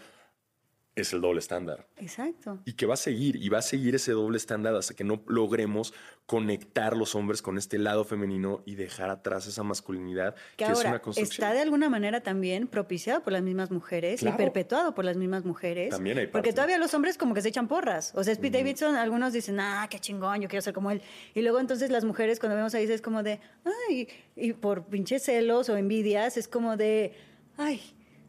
[0.96, 1.88] Es el doble estándar.
[1.98, 2.60] Exacto.
[2.66, 5.24] y que va a seguir y va a seguir ese doble estándar hasta que no
[5.28, 5.94] logremos
[6.28, 10.78] conectar los hombres con este lado femenino y dejar atrás esa masculinidad que, Que es
[10.78, 11.34] ahora una construcción.
[11.48, 14.36] está de alguna manera también propiciado por las mismas mujeres Claro.
[14.36, 15.90] y perpetuado por las mismas mujeres.
[15.90, 16.54] También hay Porque parte.
[16.56, 18.14] todavía los hombres como que se echan porras.
[18.16, 21.02] O sea, Pete Davidson, algunos dicen, ah, qué chingón, yo quiero ser como él.
[21.34, 23.40] Y luego entonces las mujeres cuando vemos ahí es como de,
[23.90, 27.14] ay, y por pinches celos o envidias es como de,
[27.58, 27.82] ay.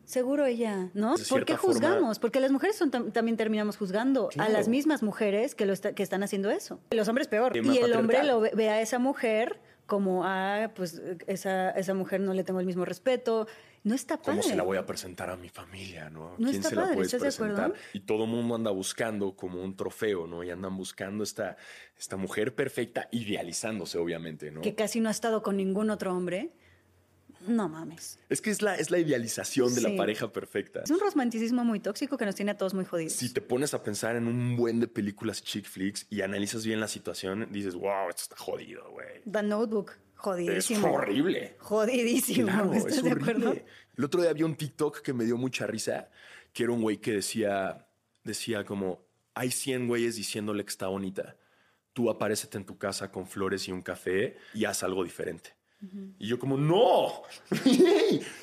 [0.05, 1.15] Seguro ella, ¿no?
[1.29, 2.19] ¿Por qué forma- juzgamos?
[2.19, 4.51] Porque las mujeres son tam- también terminamos juzgando Claro.
[4.51, 6.81] a las mismas mujeres que, lo está- que están haciendo eso.
[6.91, 7.57] Los hombres peor.
[7.57, 12.21] Y el hombre lo ve, ve a esa mujer como, ah, pues esa, esa mujer
[12.21, 13.47] no le tengo el mismo respeto.
[13.83, 14.41] No está padre.
[14.41, 16.09] ¿Cómo se la voy a presentar a mi familia?
[16.09, 16.31] ¿no?
[16.31, 17.55] No ¿Quién está se la padre, puedes ¿estás de acuerdo?
[17.73, 17.91] presentar?
[17.93, 20.43] Y todo el mundo anda buscando como un trofeo, ¿no?
[20.43, 21.59] Y andan buscando esta,
[21.99, 24.63] esta mujer perfecta, idealizándose, obviamente, ¿no?
[24.63, 26.51] Que casi no ha estado con ningún otro hombre.
[27.47, 28.19] No mames.
[28.29, 29.87] Es que es la, es la idealización de Sí.
[29.89, 30.83] la pareja perfecta.
[30.85, 33.13] Es un romanticismo muy tóxico que nos tiene a todos muy jodidos.
[33.15, 36.81] Si te pones a pensar en un buen de películas chick flicks y analizas bien
[36.81, 39.23] la situación, dices, wow, esto está jodido, güey.
[39.31, 40.89] The Notebook, Jodidísimo.
[40.89, 41.57] Es horrible.
[41.59, 42.47] Jodidísimo.
[42.49, 43.51] Claro, ¿Estás es de acuerdo?
[43.51, 43.67] horrible.
[43.97, 46.09] El otro día había un TikTok que me dio mucha risa,
[46.53, 47.87] que era un güey que decía,
[48.23, 49.05] decía como,
[49.35, 51.37] hay 100 güeyes diciéndole que está bonita.
[51.93, 55.55] Tú aparécete en tu casa con flores y un café y haz algo diferente.
[56.19, 57.23] Y yo como, no,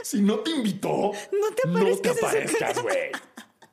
[0.03, 3.11] si no te invitó, No te aparezcas su aparezcas, güey.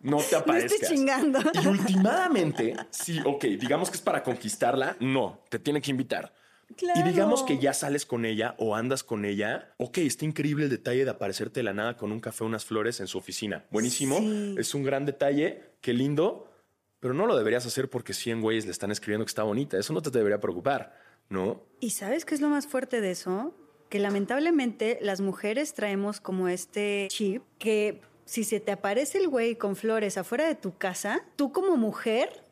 [0.01, 0.89] No te aparezcas.
[0.89, 1.41] chingando.
[1.63, 6.33] Y últimamente, sí, ok, digamos que es para conquistarla, no, te tiene que invitar.
[6.77, 7.01] Claro.
[7.01, 9.73] Y digamos que ya sales con ella o andas con ella.
[9.79, 13.01] Ok, está increíble el detalle de aparecerte de la nada con un café, unas flores
[13.01, 13.65] en su oficina.
[13.71, 14.19] Buenísimo.
[14.19, 14.55] Sí.
[14.59, 15.73] Es un gran detalle.
[15.81, 16.53] Qué lindo.
[17.01, 19.79] Pero no lo deberías hacer porque 100 güeyes le están escribiendo que está bonita.
[19.79, 20.95] Eso no te debería preocupar,
[21.29, 21.63] ¿no?
[21.81, 23.55] ¿Y sabes qué es lo más fuerte de eso?
[23.89, 29.57] Que lamentablemente las mujeres traemos como este chip que si se te aparece el güey
[29.57, 32.45] con flores afuera de tu casa, tú como mujer,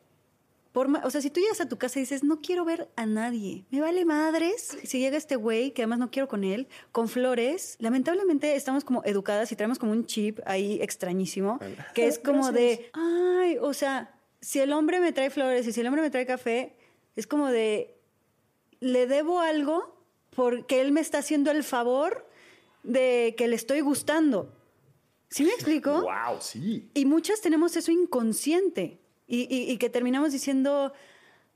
[1.03, 3.65] o sea, si tú llegas a tu casa y dices, no quiero ver a nadie,
[3.71, 7.77] me vale madres, si llega este güey, que además no quiero con él, con flores,
[7.79, 11.59] lamentablemente estamos como educadas y traemos como un chip ahí extrañísimo,
[11.93, 15.81] que es como de, ay, o sea, si el hombre me trae flores y si
[15.81, 16.75] el hombre me trae café,
[17.15, 17.96] es como de,
[18.79, 19.95] le debo algo
[20.35, 22.27] porque él me está haciendo el favor
[22.83, 24.53] de que le estoy gustando.
[25.29, 25.91] ¿Sí me explico?
[26.03, 26.89] Wow, sí.
[26.93, 30.93] Y muchas tenemos eso inconsciente y, y- y que terminamos diciendo,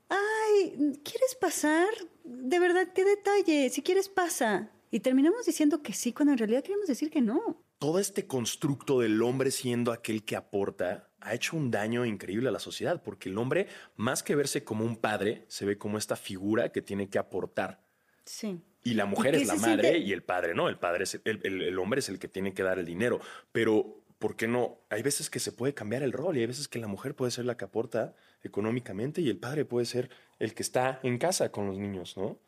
[0.08, 1.88] ay, ¿quieres pasar?
[2.24, 4.70] De verdad, qué detalle, si quieres pasa.
[4.90, 7.62] Y terminamos diciendo que sí cuando en realidad queremos decir que no.
[7.78, 12.52] Todo este constructo del hombre siendo aquel que aporta ha hecho un daño increíble a
[12.52, 16.16] la sociedad, porque el hombre, más que verse como un padre, se ve como esta
[16.16, 17.80] figura que tiene que aportar.
[18.24, 18.60] Sí.
[18.84, 19.98] Y la mujer ¿Y qué es la madre siente?
[20.08, 20.68] y el padre no.
[20.68, 23.20] El padre es el, el- el hombre es el que tiene que dar el dinero.
[23.52, 24.78] Pero, ¿por qué no?
[24.90, 27.30] Hay veces que se puede cambiar el rol y hay veces que la mujer puede
[27.30, 31.52] ser la que aporta económicamente y el padre puede ser el que está en casa
[31.52, 32.38] con los niños, ¿no?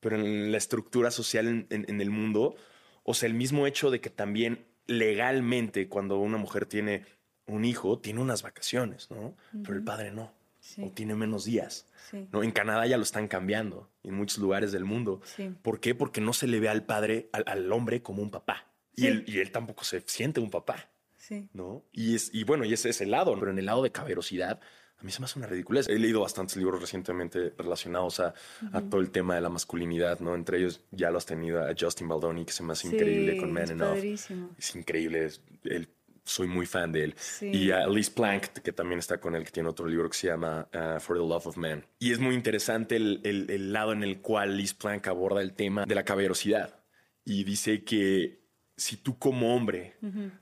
[0.00, 2.54] Pero en la estructura social en, en- en el mundo,
[3.02, 7.04] o sea, el mismo hecho de que también legalmente cuando una mujer tiene
[7.46, 9.34] un hijo, tiene unas vacaciones, ¿no?
[9.62, 10.32] Pero el padre no.
[10.60, 10.82] Sí.
[10.82, 11.86] O tiene menos días.
[12.10, 12.26] Sí.
[12.32, 12.42] ¿no?
[12.42, 15.20] En Canadá ya lo están cambiando, en muchos lugares del mundo.
[15.36, 15.54] Sí.
[15.62, 15.94] ¿Por qué?
[15.94, 18.66] Porque no se le ve al padre, al, al hombre como un papá.
[18.96, 21.48] Y, él, y él tampoco se siente un papá, Sí.
[21.52, 21.82] ¿no?
[21.92, 24.60] Y, es, y bueno, y ese es el lado, pero en el lado de caberosidad,
[24.98, 25.88] a mí se me hace una ridiculez.
[25.88, 28.32] He leído bastantes libros recientemente relacionados a,
[28.72, 30.34] a todo el tema de la masculinidad, ¿no?
[30.34, 33.52] Entre ellos ya lo has tenido a Justin Baldoni, que se me hace increíble con
[33.52, 33.88] Man es Enough.
[33.94, 34.50] padrísimo.
[34.58, 35.88] Es increíble, es- él-
[36.26, 37.14] soy muy fan de él.
[37.16, 37.46] Sí.
[37.52, 40.26] Y a Liz Plank, que también está con él, que tiene otro libro que se
[40.26, 41.84] llama uh, For the Love of Man.
[41.98, 45.54] Y es muy interesante el, el- el lado en el cual Liz Plank aborda el
[45.54, 46.80] tema de la caballerosidad.
[47.24, 48.44] Y dice que
[48.76, 49.96] si tú como hombre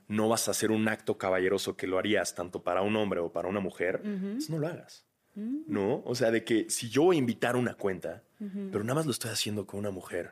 [0.09, 3.31] no vas a hacer un acto caballeroso que lo harías tanto para un hombre o
[3.31, 4.01] para una mujer,
[4.33, 5.05] pues no lo hagas.
[5.35, 6.01] ¿No?
[6.05, 8.23] O sea, de que si yo voy a invitar una cuenta,
[8.71, 10.31] pero nada más lo estoy haciendo con una mujer,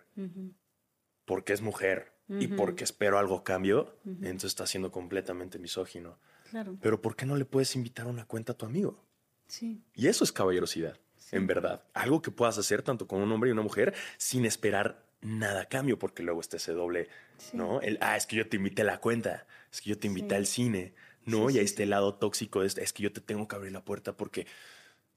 [1.25, 6.17] porque es mujer y porque espero algo a cambio, entonces está siendo completamente misógino.
[6.49, 6.77] Claro.
[6.81, 9.03] Pero ¿por qué no le puedes invitar una cuenta a tu amigo?
[9.45, 9.83] Sí.
[9.93, 10.97] Y eso es caballerosidad,
[11.31, 11.83] en verdad.
[11.93, 15.65] Algo que puedas hacer tanto con un hombre y una mujer sin esperar nada a
[15.65, 17.07] cambio, porque luego está ese doble,
[17.53, 17.81] ¿no?
[17.81, 20.29] El, ah, es que yo te invité a la cuenta, es que yo te invité
[20.29, 20.35] Sí.
[20.35, 20.93] al cine,
[21.25, 21.49] ¿no?
[21.49, 23.83] Y está el lado tóxico de este, es que yo te tengo que abrir la
[23.85, 24.47] puerta porque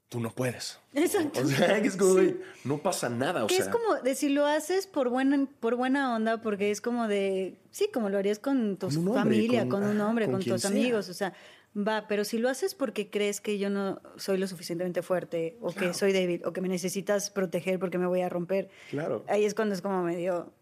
[0.08, 0.78] tú no puedes.
[0.92, 1.00] ¿no?
[1.00, 1.40] Exacto.
[1.40, 2.36] O sea, es como, Sí.
[2.64, 3.64] no pasa nada, o que sea.
[3.66, 7.58] es como de si lo haces por buena, por buena onda, porque es como de,
[7.70, 10.70] sí, como lo harías con tu hombre, familia, con- con, un hombre, con tus sea.
[10.70, 11.32] amigos, o sea,
[11.76, 15.72] va, pero si lo haces porque crees que yo no soy lo suficientemente fuerte, o
[15.72, 15.88] Claro.
[15.88, 19.24] que soy débil, o que me necesitas proteger porque me voy a romper, Claro.
[19.28, 20.52] ahí es cuando es como medio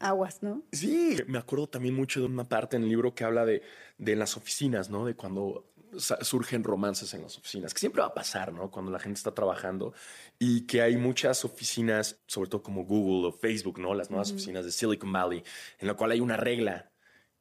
[0.00, 0.62] aguas, ¿no?
[0.72, 3.62] Sí, me acuerdo también mucho de una parte en el libro que habla de,
[3.98, 5.06] de las oficinas, ¿no?
[5.06, 5.64] De cuando
[5.98, 8.70] surgen romances en las oficinas, que siempre va a pasar, ¿no?
[8.70, 9.92] Cuando la gente está trabajando
[10.38, 13.94] y que hay muchas oficinas, sobre todo como Google o Facebook, ¿no?
[13.94, 15.42] Las nuevas oficinas de Silicon Valley,
[15.78, 16.90] en la cual hay una regla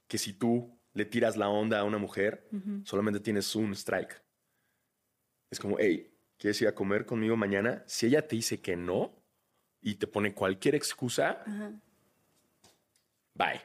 [0.08, 2.50] que si tú le tiras la onda a una mujer,
[2.84, 4.22] solamente tienes un strike.
[5.50, 7.84] Es como, hey, ¿quieres ir a comer conmigo mañana?
[7.88, 9.14] Si ella te dice que no
[9.82, 11.72] y te pone cualquier excusa, Ajá.
[13.34, 13.62] Bye.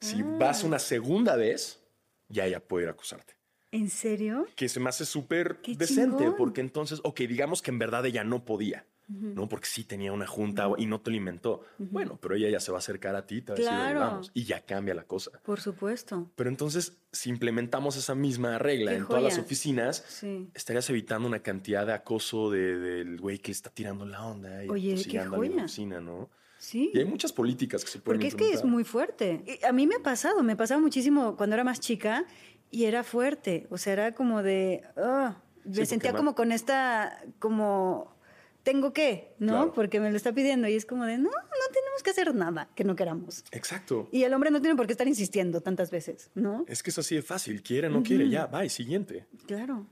[0.00, 0.36] Si Ah.
[0.38, 1.82] vas una segunda vez,
[2.28, 3.34] ya ella puede ir a acusarte.
[3.72, 4.46] ¿En serio?
[4.56, 6.36] Que se me hace súper ¡Qué decente, chingón!
[6.36, 9.48] porque entonces, ok, digamos que en verdad ella no podía, ¿no?
[9.48, 11.62] Porque sí tenía una junta y no te lo inventó.
[11.78, 13.98] Bueno, pero ella ya se va a acercar a ti, te va a decir, Claro.
[14.00, 15.32] "Oye, vamos, y ya cambia la cosa.
[15.44, 16.30] Por supuesto.
[16.36, 19.44] Pero entonces, si implementamos esa misma regla ¡Qué en todas las joya!
[19.44, 20.48] oficinas, Sí.
[20.54, 24.64] estarías evitando una cantidad de acoso de- del güey que le está tirando la onda
[24.64, 25.64] y Oye, qué atosigando a alguien en la joya.
[25.66, 26.30] oficina, ¿no?
[26.58, 26.90] Sí.
[26.94, 29.44] Y hay muchas políticas que se pueden Porque es que es muy fuerte.
[29.68, 32.24] A mí me ha pasado, me pasaba muchísimo cuando era más chica
[32.70, 33.66] y era fuerte.
[33.70, 34.82] O sea, era como de.
[34.96, 37.22] ah, me sentía como con esta.
[37.38, 38.14] como
[38.62, 39.52] tengo que, ¿no?
[39.52, 39.72] Claro.
[39.74, 42.68] Porque me lo está pidiendo y es como de, no, no tenemos que hacer nada
[42.74, 43.44] que no queramos.
[43.52, 44.08] Exacto.
[44.10, 46.64] Y el hombre no tiene por qué estar insistiendo tantas veces, ¿no?
[46.66, 47.62] Es que es así de fácil.
[47.62, 49.26] Quiere, no quiere, ya, bye, siguiente.
[49.46, 49.86] Claro.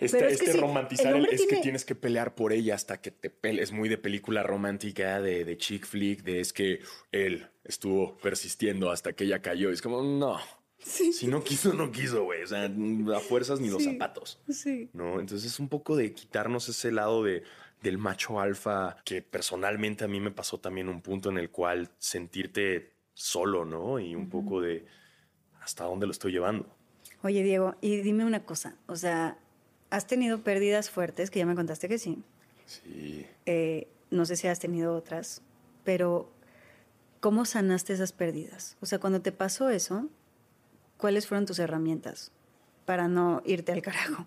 [0.00, 1.94] Este, Pero es que este sí, romantizar el el- hombre es que tiene- tienes que
[1.96, 3.70] pelear por ella hasta que te pelees.
[3.70, 6.80] Es muy de película romántica, de, de chick flick, de es que
[7.10, 9.70] él estuvo persistiendo hasta que ella cayó.
[9.70, 10.38] Es como, no.
[10.84, 12.42] Si no quiso, no quiso, güey.
[12.42, 14.40] O sea, a fuerzas ni los zapatos.
[14.48, 14.90] Sí.
[14.92, 15.20] ¿no?
[15.20, 17.44] Entonces es un poco de quitarnos ese lado de,
[17.82, 21.90] del macho alfa que personalmente a mí me pasó también un punto en el cual
[21.98, 23.98] sentirte solo, ¿no?
[23.98, 24.84] Y un poco de
[25.60, 26.66] hasta dónde lo estoy llevando.
[27.22, 28.74] Oye, Diego, y dime una cosa.
[28.86, 29.38] O sea,
[29.90, 32.22] has tenido pérdidas fuertes, que ya me contaste que sí.
[32.66, 33.26] Sí.
[33.46, 35.42] Eh, no sé si has tenido otras,
[35.84, 36.30] pero
[37.20, 38.76] ¿cómo sanaste esas pérdidas?
[38.80, 40.08] O sea, cuando te pasó eso,
[41.02, 42.30] ¿cuáles fueron tus herramientas
[42.84, 44.24] para no irte al carajo?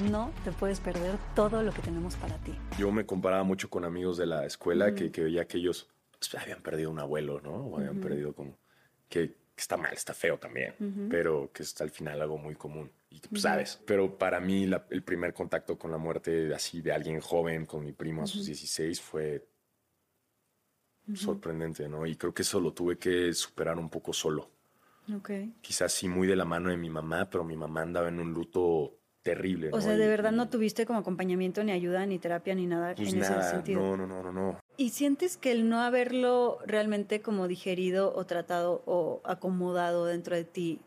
[0.09, 2.53] No te puedes perder todo lo que tenemos para ti.
[2.77, 6.33] Yo me comparaba mucho con amigos de la escuela que, que veía que ellos pues,
[6.41, 7.51] habían perdido un abuelo, ¿no?
[7.67, 8.57] O habían perdido como...
[9.09, 10.73] Que, que está mal, está feo también,
[11.09, 12.89] pero que es al final algo muy común.
[13.09, 16.93] Y pues, sabes, pero para mí la- el primer contacto con la muerte así de
[16.93, 19.45] alguien joven, con mi primo a sus 16, fue
[21.13, 22.05] sorprendente, ¿no?
[22.05, 24.49] Y creo que eso lo tuve que superar un poco solo.
[25.13, 25.31] Ok.
[25.59, 28.31] Quizás sí muy de la mano de mi mamá, pero mi mamá andaba en un
[28.33, 29.69] luto terrible.
[29.69, 29.81] O ¿no?
[29.81, 32.95] sea, Y- de verdad y, no tuviste como acompañamiento, ni ayuda, ni terapia, ni nada
[32.95, 33.81] Pues en nada, ese sentido.
[33.81, 34.59] no, no, no, no, no.
[34.77, 40.43] ¿Y sientes que el no haberlo realmente como digerido o tratado o acomodado dentro de
[40.43, 40.79] ti,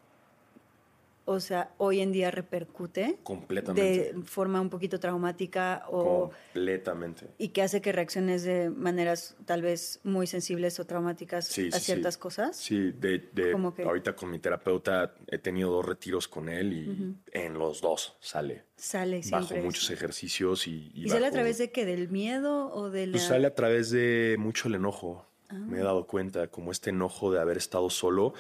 [1.26, 4.12] o sea, hoy en día repercute Completamente.
[4.14, 7.28] de forma un poquito traumática o Completamente.
[7.38, 11.78] y que hace que reacciones de maneras tal vez muy sensibles o traumáticas Sí, a
[11.78, 12.20] sí, ciertas sí.
[12.20, 12.56] cosas?
[12.56, 13.82] Sí, de, de- ¿Cómo que?
[13.84, 18.64] ahorita con mi terapeuta he tenido dos retiros con él y en los dos sale.
[18.76, 19.62] Sale Bajo siempre.
[19.62, 21.84] muchos ejercicios y, ¿Y sale a bajo- través de qué?
[21.86, 23.12] ¿Del miedo o de la...?
[23.12, 25.26] Pues sale a través de mucho el enojo.
[25.48, 25.54] Ah.
[25.54, 28.34] Me he dado cuenta, como este enojo de haber estado solo.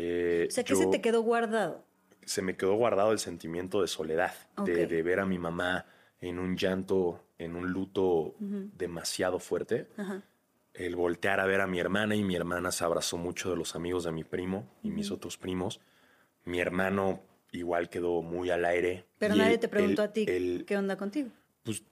[0.00, 1.84] eh, o sea, que yo- se te quedó guardado.
[2.28, 5.86] Se me quedó guardado el sentimiento de soledad, de, ver a mi mamá
[6.20, 8.34] en un llanto, en un luto
[8.76, 9.88] demasiado fuerte.
[10.74, 13.74] El voltear a ver a mi hermana y mi hermana se abrazó mucho de los
[13.74, 15.80] amigos de mi primo y mis otros primos.
[16.44, 19.06] Mi hermano igual quedó muy al aire.
[19.18, 21.30] Pero nadie te preguntó a ti el- qué onda contigo.
[21.62, 21.82] pues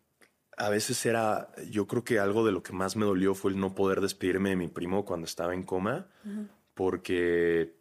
[0.58, 3.58] a veces era, yo creo que algo de lo que más me dolió fue el
[3.58, 6.08] no poder despedirme de mi primo cuando estaba en coma,
[6.74, 7.75] porque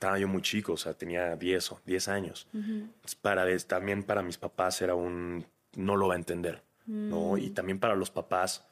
[0.00, 2.48] estaba yo muy chico, o sea, tenía 10 o 10 años.
[2.54, 5.44] Entonces, para, es- también para mis papás era un,
[5.76, 7.32] no lo va a entender, ¿no?
[7.34, 7.38] Mm.
[7.38, 8.66] Y también para los papás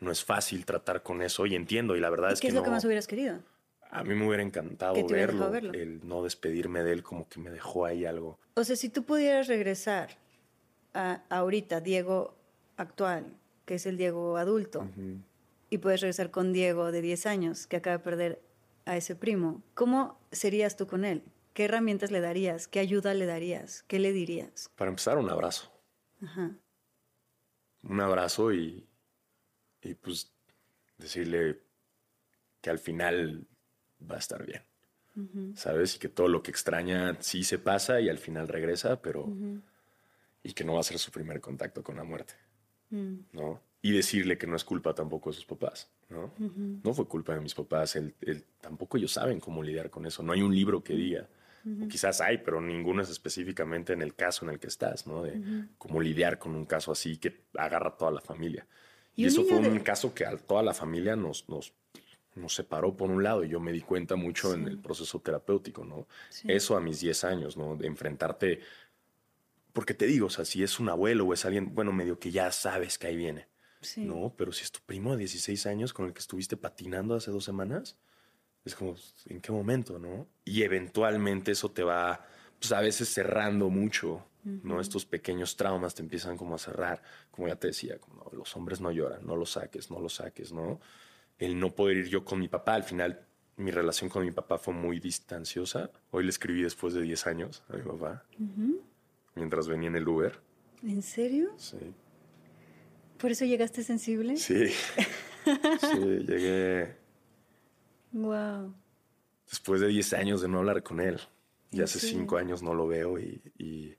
[0.00, 2.48] no es fácil tratar con eso y entiendo, y la verdad ¿Y es qué que
[2.48, 3.40] es lo no, que más hubieras querido?
[3.90, 5.72] a mí me hubiera encantado te hubiera verlo, verlo.
[5.74, 8.38] el no despedirme de él como que me dejó ahí algo.
[8.54, 10.16] O sea, si tú pudieras regresar
[10.94, 12.34] a ahorita, Diego
[12.78, 13.26] actual,
[13.66, 14.88] que es el Diego adulto,
[15.68, 18.40] y puedes regresar con Diego de 10 años, que acaba de perder
[18.86, 21.22] a ese primo, ¿cómo serías tú con él?
[21.54, 22.66] ¿Qué herramientas le darías?
[22.66, 23.82] ¿Qué ayuda le darías?
[23.86, 24.70] ¿Qué le dirías?
[24.76, 25.70] Para empezar, un abrazo.
[26.22, 26.50] Ajá.
[27.82, 28.86] un abrazo y,
[29.82, 30.32] y pues
[30.98, 31.60] decirle
[32.60, 33.46] que al final
[34.08, 34.62] va a estar bien,
[35.56, 35.96] ¿sabes?
[35.96, 39.26] Y que todo lo que extraña sí se pasa y al final regresa, pero...
[40.44, 42.34] Y que no va a ser su primer contacto con la muerte,
[42.90, 43.20] Mm.
[43.32, 43.60] ¿no?
[43.84, 46.32] Y decirle que no es culpa tampoco de sus papás, ¿no?
[46.84, 48.14] No fue culpa de mis papás, él-
[48.60, 51.28] tampoco ellos saben cómo lidiar con eso, no hay un libro que diga.
[51.84, 55.22] O quizás hay, pero ninguno es específicamente en el caso en el que estás, ¿no?
[55.24, 55.40] De
[55.78, 58.66] cómo lidiar con un caso así que agarra a toda la familia.
[59.16, 61.72] Y eso fue un caso que a toda la familia nos, nos,
[62.34, 65.84] nos separó por un lado y yo me di cuenta mucho en el proceso terapéutico,
[65.84, 66.06] ¿no?
[66.30, 66.46] Sí.
[66.50, 67.76] Eso a mis 10 años, ¿no?
[67.76, 68.60] De enfrentarte,
[69.72, 72.30] porque te digo, o sea, si es un abuelo o es alguien, bueno, medio que
[72.30, 73.46] ya sabes que ahí viene,
[73.82, 74.04] Sí.
[74.04, 74.32] ¿no?
[74.36, 77.44] Pero si es tu primo de 16 años con el que estuviste patinando hace dos
[77.44, 77.98] semanas,
[78.64, 78.94] Es como,
[79.26, 80.28] ¿en qué momento, no?
[80.44, 82.24] Y eventualmente eso te va,
[82.60, 84.80] pues a veces cerrando mucho, ¿no?
[84.80, 87.02] Estos pequeños traumas te empiezan como a cerrar,
[87.32, 90.52] como ya te decía, como los hombres no lloran, no lo saques, no lo saques,
[90.52, 90.80] ¿no?
[91.38, 93.26] El no poder ir yo con mi papá, al final
[93.56, 95.90] mi relación con mi papá fue muy distanciosa.
[96.12, 98.24] Hoy le escribí después de 10 años a mi papá,
[99.34, 100.38] mientras venía en el Uber.
[100.84, 101.52] ¿En serio?
[101.56, 101.78] Sí.
[103.22, 104.36] ¿Por eso llegaste sensible?
[104.36, 104.66] Sí.
[104.66, 106.96] sí, llegué.
[108.10, 108.74] Wow.
[109.48, 111.20] Después de 10 años de no hablar con él.
[111.70, 113.96] Y hace 5 años no lo veo y,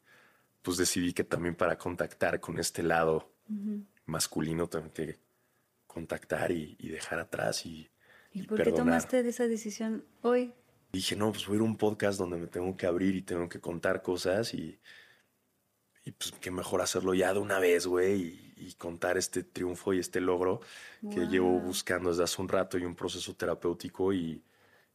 [0.62, 3.32] pues decidí que también para contactar con este lado
[4.06, 5.18] masculino tengo que
[5.88, 7.90] contactar y, dejar atrás y,
[8.34, 10.54] ¿Y, por qué tomaste esa decisión hoy?
[10.92, 13.22] Dije, no, pues voy a ir a un podcast donde me tengo que abrir y
[13.22, 14.78] tengo que contar cosas y,
[16.04, 20.00] y pues qué mejor hacerlo ya de una vez, güey, y, contar este triunfo y
[20.00, 20.62] este logro
[21.12, 24.42] que llevo buscando desde hace un rato y un proceso terapéutico y,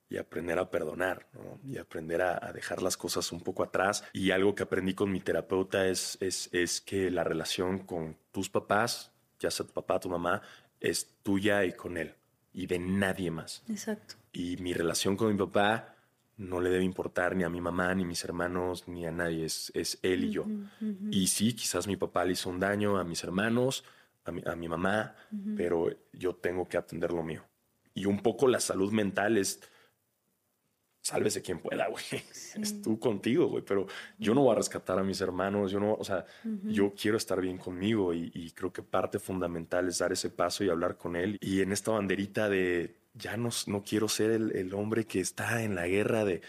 [0.09, 1.61] y aprender a perdonar, ¿no?
[1.71, 4.05] Y aprender a, dejar las cosas un poco atrás.
[4.13, 8.49] Y algo que aprendí con mi terapeuta es, es, es que la relación con tus
[8.49, 10.41] papás, ya sea tu papá, tu mamá,
[10.81, 12.15] es tuya y con él
[12.53, 13.63] y de nadie más.
[13.69, 14.17] Exacto.
[14.33, 15.95] Y mi relación con mi papá
[16.39, 19.45] no le debe importar ni a mi mamá, ni a mis hermanos, ni a nadie.
[19.45, 20.47] Es, es él y yo.
[21.11, 23.85] Y sí, quizás mi papá le hizo un daño a mis hermanos,
[24.25, 25.15] a mi, a mi mamá,
[25.57, 27.45] pero yo tengo que atender lo mío.
[27.93, 29.61] Y un poco la salud mental es
[31.09, 32.05] sálvese quien pueda, güey.
[32.63, 33.65] Es tú contigo, güey.
[33.65, 33.87] Pero
[34.19, 35.71] yo no voy a rescatar a mis hermanos.
[35.71, 36.25] Yo no, o sea,
[36.65, 40.69] yo quiero estar bien conmigo y, creo que parte fundamental es dar ese paso y
[40.69, 41.39] hablar con él.
[41.41, 45.75] Y en esta banderita de ya no, no quiero ser el hombre que está en
[45.75, 46.41] la guerra de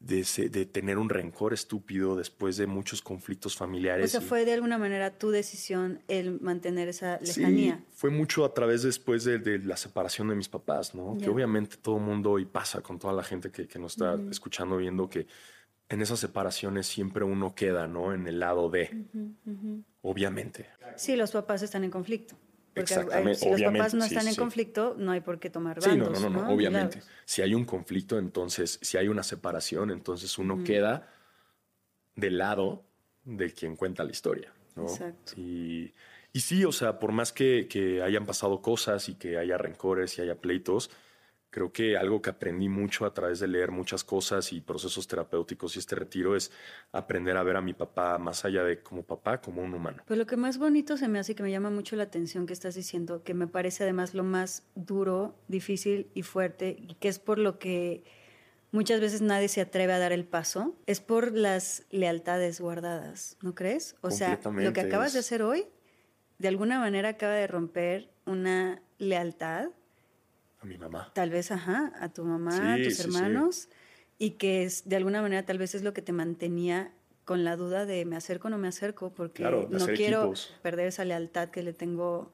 [0.00, 4.06] de, tener un rencor estúpido después de muchos conflictos familiares.
[4.06, 7.76] O sea, fue de alguna manera tu decisión el mantener esa lejanía.
[7.76, 11.18] Sí, fue mucho a través después de, la separación de mis papás, ¿no?
[11.18, 14.78] Que obviamente todo el mundo, y pasa con toda la gente que, nos está escuchando,
[14.78, 15.26] viendo que
[15.90, 18.14] en esas separaciones siempre uno queda, ¿no?
[18.14, 19.04] En el lado de,
[20.00, 20.66] obviamente.
[20.96, 22.36] Sí, los papás están en conflicto.
[22.74, 22.94] Porque
[23.34, 26.18] si los papás no están en conflicto, no hay por qué tomar bandos.
[26.18, 27.02] Sí, no, no, no, obviamente.
[27.24, 31.12] Si hay un conflicto, entonces, si hay una separación, entonces uno queda
[32.14, 32.84] del lado
[33.24, 34.52] de quien cuenta la historia.
[34.76, 34.84] ¿no?
[34.84, 35.32] Exacto.
[35.36, 35.92] Y,
[36.32, 40.16] y sí, o sea, por más que, que hayan pasado cosas y que haya rencores
[40.18, 40.90] y haya pleitos,
[41.50, 45.76] creo que algo que aprendí mucho a través de leer muchas cosas y procesos terapéuticos
[45.76, 46.50] y este retiro es
[46.92, 50.02] aprender a ver a mi papá más allá de como papá, como un humano.
[50.06, 52.46] Pues lo que más bonito se me hace y que me llama mucho la atención
[52.46, 57.08] que estás diciendo, que me parece además lo más duro, difícil y fuerte, y que
[57.08, 58.04] es por lo que
[58.70, 63.56] muchas veces nadie se atreve a dar el paso, es por las lealtades guardadas, ¿no
[63.56, 63.96] crees?
[64.02, 65.66] O sea, lo que acabas de hacer hoy,
[66.38, 69.70] de alguna manera acaba de romper una lealtad
[70.60, 71.10] a mi mamá.
[71.14, 73.68] Tal vez, ajá, a tu mamá, a tus hermanos,
[74.18, 76.92] y que es, de alguna manera tal vez es lo que te mantenía
[77.24, 80.32] con la duda de me acerco o no me acerco, porque no quiero
[80.62, 82.32] perder esa lealtad que le tengo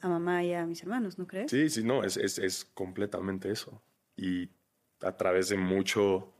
[0.00, 1.50] a mamá y a mis hermanos, ¿no crees?
[1.50, 3.82] Sí, sí, no, es, es, es completamente eso.
[4.16, 4.48] Y
[5.02, 6.34] a través de mucho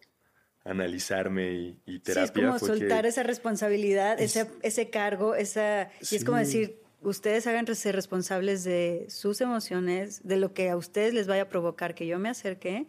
[0.65, 2.27] analizarme y, y terapia.
[2.27, 5.91] Sí, es como soltar esa responsabilidad, ese, ese cargo, esa...
[6.01, 11.15] Y es como decir, ustedes háganse responsables de sus emociones, de lo que a ustedes
[11.15, 12.87] les vaya a provocar que yo me acerque.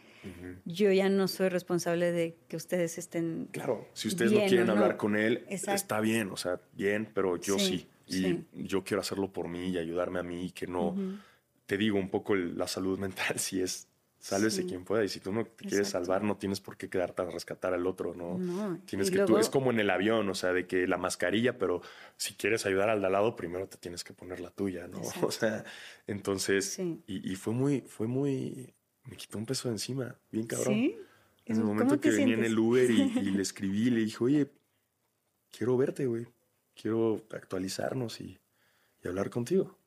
[0.65, 3.47] Yo ya no soy responsable de que ustedes estén.
[3.51, 7.57] Claro, si ustedes no quieren hablar con él, está bien, o sea, bien, pero yo
[7.59, 7.87] sí.
[8.07, 10.95] Y yo quiero hacerlo por mí y ayudarme a mí, que no.
[11.65, 13.88] Te digo un poco la salud mental, si es
[14.19, 15.03] Sálvese quien pueda.
[15.03, 17.87] Y si tú no te quieres salvar, no tienes por qué quedarte a rescatar al
[17.87, 18.37] otro, ¿no?
[18.37, 18.79] no.
[18.85, 21.81] Tienes que tú, es como en el avión, o sea, de que la mascarilla, pero
[22.17, 25.01] si quieres ayudar al de al lado, primero te tienes que poner la tuya, ¿no?
[25.23, 25.63] O sea,
[26.05, 28.73] entonces, y, fue muy, fue muy,
[29.05, 30.73] me quitó un peso de encima, bien cabrón.
[30.73, 30.97] ¿Sí?
[31.45, 34.51] En el momento que venía en el Uber y, le escribí, le dije, oye,
[35.51, 36.27] quiero verte, güey.
[36.75, 38.39] Quiero actualizarnos y
[39.03, 39.78] hablar contigo.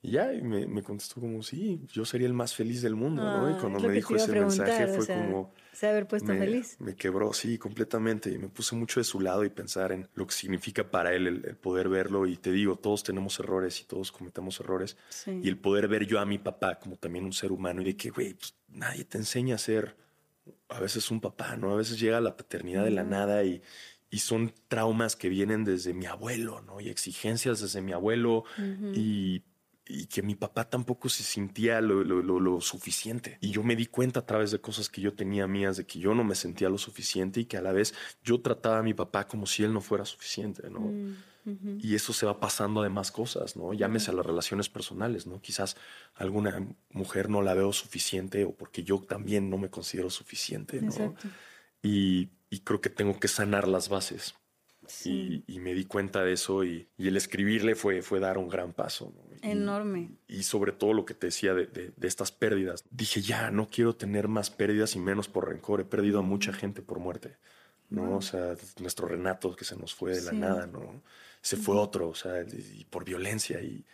[0.00, 3.50] Y ya, y me, contestó como, sí, yo sería el más feliz del mundo, ¿no?
[3.50, 5.52] Y ah, cuando me dijo ese mensaje fue como...
[5.72, 6.76] Se haber puesto feliz.
[6.80, 8.30] Me quebró, sí, completamente.
[8.30, 11.26] Y me puse mucho de su lado y pensar en lo que significa para él
[11.26, 12.26] el, poder verlo.
[12.26, 14.96] Y te digo, todos tenemos errores y todos cometemos errores.
[15.26, 17.96] Y el poder ver yo a mi papá como también un ser humano y de
[17.96, 19.96] que, güey, pues nadie te enseña a ser
[20.68, 21.72] a veces un papá, ¿no?
[21.72, 23.62] A veces llega la paternidad de la nada y,
[24.10, 26.80] y son traumas que vienen desde mi abuelo, ¿no?
[26.80, 28.44] Y exigencias desde mi abuelo
[28.94, 29.42] y
[29.88, 33.38] y que mi papá tampoco se sentía lo, lo- lo- lo suficiente.
[33.40, 35.98] Y yo me di cuenta a través de cosas que yo tenía mías, de que
[35.98, 38.92] yo no me sentía lo suficiente y que a la vez yo trataba a mi
[38.94, 40.80] papá como si él no fuera suficiente, ¿no?
[40.80, 41.16] Mm.
[41.80, 43.72] Y eso se va pasando a demás cosas, ¿no?
[43.72, 45.40] Llámese a las relaciones personales, ¿no?
[45.40, 45.76] Quizás
[46.14, 50.92] alguna mujer no la veo suficiente o porque yo también no me considero suficiente, ¿no?
[51.82, 54.34] Y, y creo que tengo que sanar las bases.
[54.88, 55.44] Sí.
[55.46, 58.48] Y, y me di cuenta de eso y, y el escribirle fue, fue dar un
[58.48, 59.12] gran paso.
[59.14, 59.28] ¿no?
[59.42, 60.10] Enorme.
[60.26, 62.82] y sobre todo lo que te decía de, de- de estas pérdidas.
[62.90, 65.80] Dije, ya, no quiero tener más pérdidas y menos por rencor.
[65.80, 67.36] He perdido a mucha gente por muerte,
[67.88, 68.16] ¿no?
[68.16, 70.36] O sea, nuestro Renato que se nos fue de la Sí.
[70.38, 71.02] nada, ¿no?
[71.40, 73.60] Se fue otro, o sea, y, por violencia.
[73.60, 73.84] Y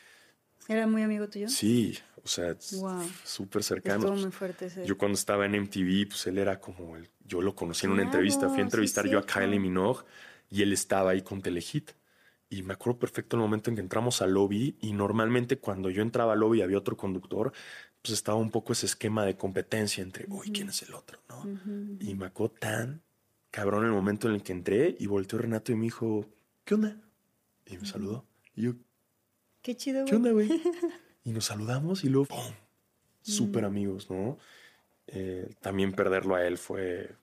[0.66, 1.48] ¿Era muy amigo tuyo?
[1.48, 3.02] sí, o sea, Wow.
[3.22, 4.06] súper cercano.
[4.06, 4.86] Estuvo muy fuerte ese.
[4.86, 8.02] Yo cuando estaba en MTV, pues él era como el, yo lo conocí en una
[8.02, 9.26] Claro, entrevista, fui sí, a entrevistar yo a.
[9.26, 10.04] Kylie Minogue
[10.54, 11.90] y él estaba ahí con Telehit.
[12.48, 16.00] Y me acuerdo perfecto el momento en que entramos al lobby y normalmente cuando yo
[16.00, 17.52] entraba al lobby había otro conductor,
[18.00, 21.18] pues estaba un poco ese esquema de competencia entre, uy, ¿quién es el otro?
[21.28, 21.44] ¿no?
[21.98, 23.02] Y me acuerdo tan
[23.50, 26.26] cabrón el momento en el que entré y volteó Renato y me dijo,
[26.64, 27.00] ¿qué onda?
[27.66, 28.24] Y me saludó.
[28.54, 28.74] Y yo,
[29.60, 30.48] Qué chido, ¿qué onda, güey?
[31.24, 32.54] y nos saludamos y luego, ¡pum!
[33.22, 34.38] Súper amigos, ¿no?
[35.08, 37.16] Eh, también perderlo a él fue.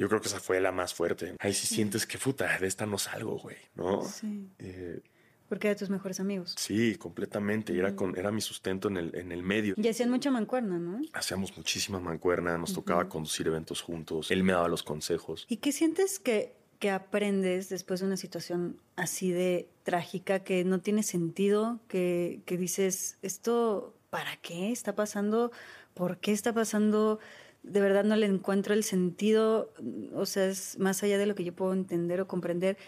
[0.00, 1.36] Yo creo que esa fue la más fuerte.
[1.38, 4.02] Ahí sí sientes que puta, de esta no salgo, güey, ¿no?
[4.02, 4.48] Sí.
[4.58, 5.00] Eh,
[5.46, 6.54] Porque era de tus mejores amigos.
[6.58, 7.74] sí, completamente.
[7.74, 9.74] Y era, con, era mi sustento en el, en el medio.
[9.76, 11.02] Y hacían mucha mancuerna, ¿no?
[11.12, 14.30] Hacíamos muchísima mancuerna, nos tocaba conducir eventos juntos.
[14.30, 15.44] Él me daba los consejos.
[15.50, 20.80] ¿Y qué sientes que, que aprendes después de una situación así de trágica que no
[20.80, 21.78] tiene sentido?
[21.88, 25.52] Que, que dices, ¿esto para qué está pasando?
[25.92, 27.18] ¿Por qué está pasando?
[27.62, 29.72] De verdad no le encuentro el sentido,
[30.14, 32.78] o sea, es más allá de lo que yo puedo entender o comprender.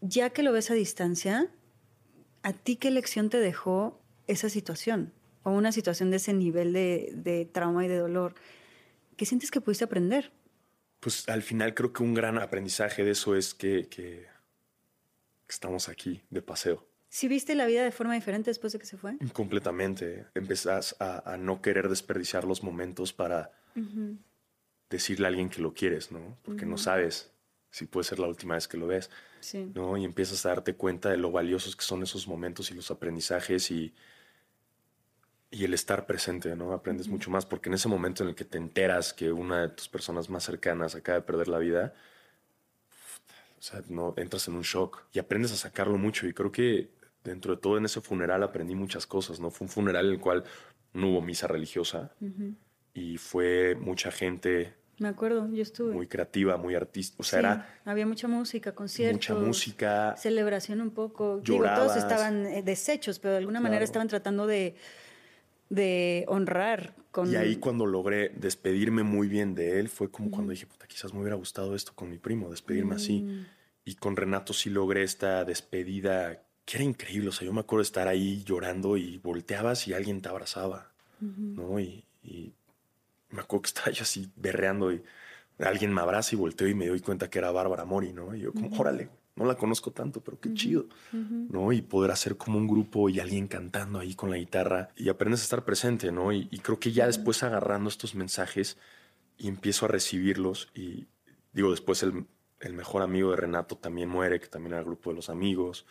[0.00, 1.50] Ya que lo ves a distancia,
[2.42, 5.12] ¿a ti qué lección te dejó esa situación?
[5.42, 8.34] O una situación de ese nivel de, de trauma y de dolor.
[9.16, 10.32] ¿Qué sientes que pudiste aprender?
[11.00, 14.26] Pues al final creo que un gran aprendizaje de eso es que, que
[15.48, 16.86] estamos aquí de paseo.
[17.08, 19.16] ¿Sí viste la vida de forma diferente después de que se fue?
[19.32, 20.26] Completamente.
[20.34, 23.52] Empezás a, a no querer desperdiciar los momentos para
[24.90, 26.36] decirle a alguien que lo quieres, ¿no?
[26.42, 27.30] Porque no sabes
[27.70, 29.10] si puede ser la última vez que lo ves,
[29.40, 29.70] Sí.
[29.74, 29.96] ¿no?
[29.96, 33.70] Y empiezas a darte cuenta de lo valiosos que son esos momentos y los aprendizajes
[33.70, 33.92] y,
[35.50, 36.72] y el estar presente, ¿no?
[36.72, 39.68] Aprendes mucho más porque en ese momento en el que te enteras que una de
[39.70, 41.94] tus personas más cercanas acaba de perder la vida,
[43.58, 46.26] o sea, no entras en un shock y aprendes a sacarlo mucho.
[46.26, 46.90] Y creo que
[47.22, 49.50] dentro de todo en ese funeral aprendí muchas cosas, ¿no?
[49.50, 50.44] Fue un funeral en el cual
[50.92, 52.14] no hubo misa religiosa
[52.94, 55.92] y fue mucha gente Me acuerdo, yo estuve.
[55.92, 57.20] muy creativa, muy artística.
[57.20, 59.16] O sea, Sí, era Había mucha música, conciertos.
[59.30, 60.14] mucha música.
[60.16, 61.40] Celebración un poco.
[61.40, 61.96] Digo, todos Llorabas.
[61.96, 64.76] estaban eh, deshechos, pero de alguna manera estaban tratando de,
[65.68, 67.30] de honrar con...
[67.32, 71.12] Y ahí cuando logré despedirme muy bien de él, fue como cuando dije, puta, quizás
[71.12, 73.22] me hubiera gustado esto con mi primo, despedirme así.
[73.22, 73.46] Mm.
[73.86, 77.28] Y con Renato sí logré esta despedida que era increíble.
[77.28, 80.92] O sea, yo me acuerdo de estar ahí llorando y volteabas y alguien te abrazaba,
[81.20, 81.78] ¿no?
[81.80, 82.52] Y, y
[83.34, 85.02] me acuerdo que estaba yo así berreando y
[85.58, 88.34] alguien me abraza y volteo y me doy cuenta que era Bárbara Mori, ¿no?
[88.34, 91.72] Y yo como, órale, no la conozco tanto, pero qué chido, ¿no?
[91.72, 95.40] Y poder hacer como un grupo y alguien cantando ahí con la guitarra y aprendes
[95.40, 96.32] a estar presente, ¿no?
[96.32, 98.78] Y, y creo que ya después agarrando estos mensajes
[99.36, 101.06] y empiezo a recibirlos y
[101.52, 102.26] digo, después el,
[102.60, 105.86] el mejor amigo de Renato también muere, que también era el grupo de los amigos.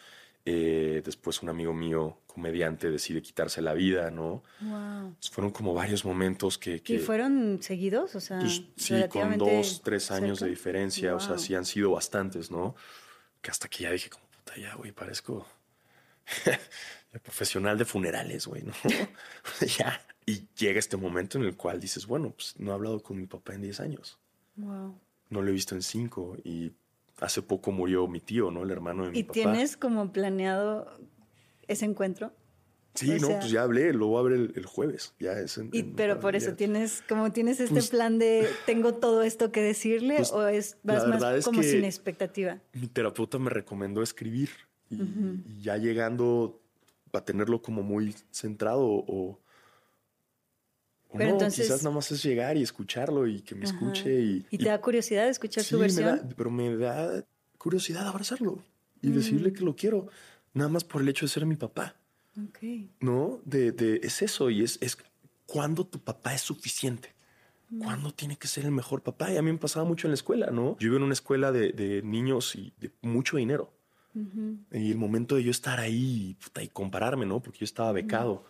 [0.45, 4.43] Eh, después un amigo mío, comediante, decide quitarse la vida, ¿no?
[4.59, 5.15] Wow.
[5.31, 6.81] Fueron como varios momentos que...
[6.81, 8.13] que ¿Y fueron seguidos?
[8.15, 10.45] O sea, pues, sí, con dos, tres años cerca?
[10.45, 11.39] de diferencia, o sea, Wow.
[11.39, 12.75] sí han sido bastantes, ¿no?
[13.41, 15.47] Que hasta que ya dije, como puta, ya, güey, parezco
[17.13, 18.73] el profesional de funerales, güey, ¿no?
[19.77, 20.05] ya.
[20.25, 23.27] Y llega este momento en el cual dices, bueno, pues no he hablado con mi
[23.27, 24.17] papá en 10 años,
[24.55, 24.99] Wow.
[25.29, 26.71] no lo he visto en 5 y
[27.19, 28.63] hace poco murió mi tío, ¿no?
[28.63, 29.33] El hermano de mi ¿Y papá.
[29.33, 30.87] tienes como planeado
[31.67, 32.33] ese encuentro?
[32.95, 35.31] Sí, o no, sea- pues ya hablé, lo voy a ver el, el jueves, ya
[35.31, 36.57] es en- Y, pero por eso días.
[36.57, 40.77] tienes, como tienes este Pues- plan de tengo todo esto que decirle Pues, o es
[40.83, 42.59] vas más es como sin expectativa.
[42.73, 44.49] mi terapeuta me recomendó escribir
[44.91, 46.59] y, y ya llegando
[47.13, 49.39] a tenerlo como muy centrado o
[51.17, 53.73] Pero no, entonces- quizás nada más es llegar y escucharlo y que me Ajá.
[53.73, 56.05] escuche y, ¿Y te da curiosidad escuchar sí, su me versión?
[56.05, 57.23] da- pero me da
[57.57, 58.59] curiosidad abrazarlo
[59.01, 59.13] y Mm.
[59.13, 60.07] decirle que lo quiero,
[60.53, 61.95] nada más por el hecho de ser mi papá.
[62.99, 63.41] ¿no?
[63.45, 64.97] De, de- es eso y es, es
[65.45, 67.13] cuando tu papá es suficiente.
[67.69, 67.83] Mm.
[67.83, 69.31] ¿Cuándo tiene que ser el mejor papá?
[69.31, 70.75] Y a mí me pasaba mucho en la escuela, ¿no?
[70.79, 73.71] Yo iba en una escuela de, de niños y de mucho dinero.
[74.71, 77.39] Y el momento de yo estar ahí puta, y compararme, ¿no?
[77.39, 78.45] Porque yo estaba becado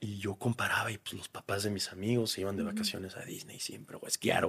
[0.00, 3.22] y yo comparaba y pues los papás de mis amigos se iban de vacaciones a
[3.22, 4.46] Disney siempre o a esquiar.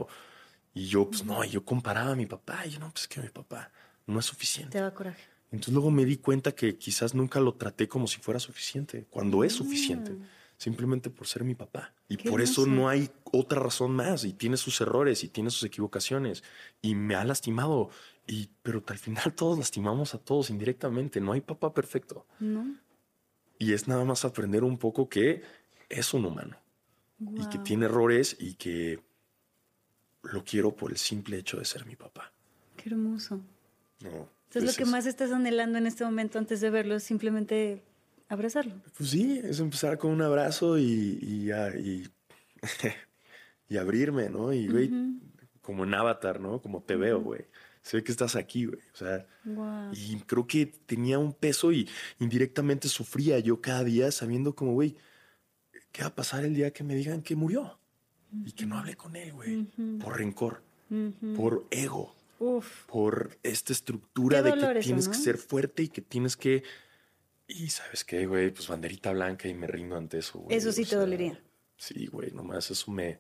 [0.74, 3.22] Y yo, pues no, yo comparaba a mi papá y yo, no, pues es que
[3.22, 3.72] mi papá
[4.06, 4.74] no es suficiente.
[4.74, 5.24] Te da coraje.
[5.52, 9.46] Entonces luego me di cuenta que quizás nunca lo traté como si fuera suficiente, cuando
[9.46, 10.24] es suficiente, Mm.
[10.58, 11.94] simplemente por ser mi papá.
[12.10, 15.64] Y por eso no hay otra razón más, y tiene sus errores y tiene sus
[15.64, 16.44] equivocaciones,
[16.82, 17.90] y me ha lastimado,
[18.28, 22.26] y, pero al final todos lastimamos a todos indirectamente, no hay papá perfecto.
[22.40, 22.76] ¿No?
[23.58, 25.42] Y es nada más aprender un poco que
[25.90, 26.58] es un humano,
[27.20, 29.00] y que tiene errores y que
[30.22, 32.32] lo quiero por el simple hecho de ser mi papá.
[32.76, 33.42] Qué hermoso.
[34.02, 37.84] No, Entonces, lo que más estás anhelando en este momento antes de verlo es simplemente
[38.30, 38.76] abrazarlo.
[38.96, 41.50] Pues sí, es empezar con un abrazo y, y,
[43.70, 44.54] y abrirme, ¿no?
[44.54, 44.92] Y, güey,
[45.62, 46.62] como en Avatar, ¿no?
[46.62, 47.46] Como te veo, güey.
[47.88, 48.82] Sé que estás aquí, güey.
[48.94, 49.92] O sea, Wow.
[49.94, 51.88] y creo que tenía un peso y
[52.20, 54.98] indirectamente sufría yo cada día sabiendo como, güey,
[55.94, 57.80] ¿qué va a pasar el día que me digan que murió?
[58.46, 59.64] Y que no hablé con él, güey.
[60.04, 60.62] Por rencor,
[61.38, 62.86] por ego, Uf.
[62.88, 65.14] por esta estructura de que eso, tienes ¿no?
[65.14, 66.64] que ser fuerte y que tienes que...
[67.48, 70.58] Y sabes qué, güey, pues banderita blanca y me rindo ante eso, güey.
[70.58, 71.42] Eso sí O te sea, dolería.
[71.78, 73.18] Sí, güey, nomás eso me...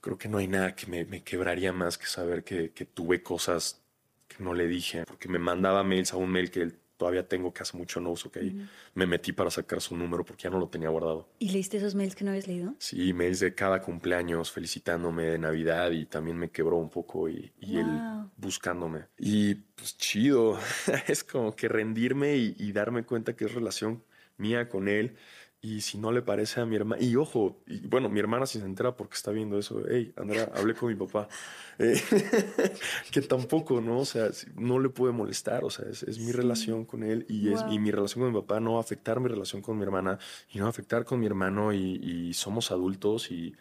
[0.00, 3.22] Creo que no hay nada que me, me quebraría más que saber que, que tuve
[3.22, 3.82] cosas
[4.28, 7.52] que no le dije, porque me mandaba mails a un mail que él todavía tengo
[7.52, 10.50] que hace mucho no uso, que ahí me metí para sacar su número porque ya
[10.50, 11.28] no lo tenía guardado.
[11.38, 12.74] ¿Y leíste esos mails que no habías leído?
[12.78, 17.52] Sí, mails de cada cumpleaños felicitándome de Navidad y también me quebró un poco y,
[17.60, 18.00] y él
[18.36, 19.06] buscándome.
[19.18, 20.58] Y pues chido,
[21.08, 24.02] es como que rendirme y, y darme cuenta que es relación
[24.36, 25.16] mía con él.
[25.64, 28.58] Y si no le parece a mi hermana, y ojo, y bueno, mi hermana si
[28.60, 31.26] se entera porque está viendo eso, hey, Andrea, hablé con mi papá,
[31.78, 32.00] Eh,
[33.10, 33.98] que tampoco, ¿no?
[33.98, 37.52] O sea, no le puede molestar, o sea, es, es mi relación con él y,
[37.52, 39.82] es, y mi relación con mi papá no va a afectar mi relación con mi
[39.82, 40.18] hermana
[40.52, 43.56] y no va a afectar con mi hermano y, y somos adultos y,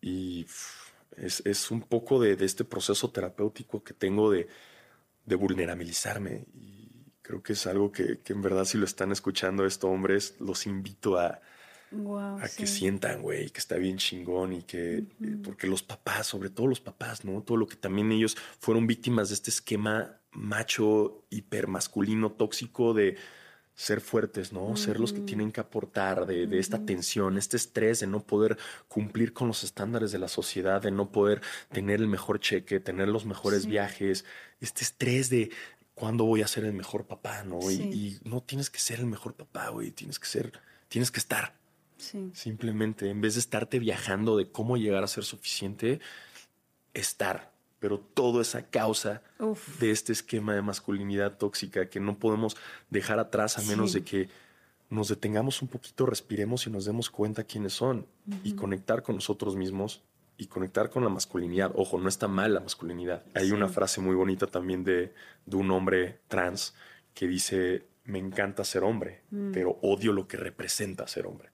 [0.00, 0.46] y
[1.16, 4.46] es, es un poco de, de este proceso terapéutico que tengo de,
[5.26, 6.73] de vulnerabilizarme y
[7.24, 10.66] creo que es algo que, que en verdad si lo están escuchando estos hombres los
[10.66, 11.40] invito a,
[11.90, 12.38] Wow.
[12.38, 15.04] a que sientan, güey, que está bien chingón y que, eh,
[15.44, 17.40] porque los papás, sobre todo los papás, ¿no?
[17.42, 23.16] Todo lo que también ellos fueron víctimas de este esquema macho, hipermasculino, tóxico de
[23.76, 24.76] ser fuertes, ¿no?
[24.76, 28.56] Ser los que tienen que aportar, de, de esta tensión, este estrés de no poder
[28.88, 33.08] cumplir con los estándares de la sociedad, de no poder tener el mejor cheque, tener
[33.08, 34.24] los mejores viajes,
[34.60, 35.50] este estrés de
[35.94, 37.58] cuándo voy a ser el mejor papá, ¿no?
[37.70, 37.82] Y- Sí.
[38.24, 40.52] y no tienes que ser el mejor papá, güey, tienes que ser,
[40.88, 41.54] tienes que estar.
[41.98, 42.30] Sí.
[42.34, 46.00] Simplemente, en vez de estarte viajando de cómo llegar a ser suficiente,
[46.92, 47.52] estar.
[47.78, 49.78] Pero todo es a causa Uf.
[49.78, 52.56] de este esquema de masculinidad tóxica que no podemos
[52.90, 53.98] dejar atrás a menos Sí.
[54.00, 54.28] de que
[54.90, 58.06] nos detengamos un poquito, respiremos y nos demos cuenta quiénes son
[58.42, 60.02] y conectar con nosotros mismos
[60.36, 61.72] y conectar con la masculinidad.
[61.74, 63.24] Ojo, no está mal la masculinidad.
[63.34, 65.14] Hay una frase muy bonita también de,
[65.46, 66.74] de un hombre trans
[67.14, 69.22] que dice, me encanta ser hombre,
[69.52, 71.50] pero odio lo que representa ser hombre.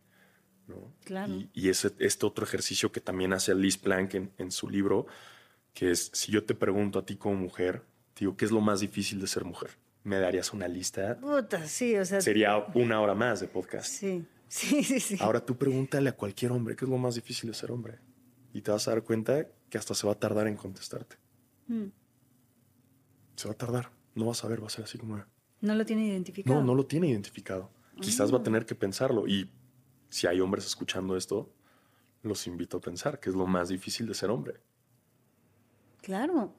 [0.66, 0.92] ¿no?
[1.04, 1.32] Claro.
[1.32, 5.06] Y, y ese, este otro ejercicio que también hace Liz Plank en, en su libro,
[5.74, 7.82] que es, si yo te pregunto a ti como mujer,
[8.18, 9.70] digo, ¿qué es lo más difícil de ser mujer?
[10.04, 12.22] Me darías una lista, Puta, sí, o sea.
[12.22, 13.86] sería una hora más de podcast.
[13.90, 14.24] Sí.
[14.50, 15.16] Sí, sí, sí.
[15.20, 18.00] Ahora tú pregúntale a cualquier hombre qué es lo más difícil de ser hombre.
[18.52, 21.16] Y te vas a dar cuenta que hasta se va a tardar en contestarte.
[21.68, 21.86] Mm.
[23.36, 23.90] Se va a tardar.
[24.14, 25.22] No vas a ver, va a ser así como...
[25.60, 26.58] No lo tiene identificado.
[26.58, 27.70] No, no lo tiene identificado.
[28.00, 28.40] Quizás va Ah.
[28.40, 29.28] a tener que pensarlo.
[29.28, 29.48] Y
[30.08, 31.52] si hay hombres escuchando esto,
[32.22, 34.60] los invito a pensar que es lo más difícil de ser hombre.
[36.02, 36.52] Claro.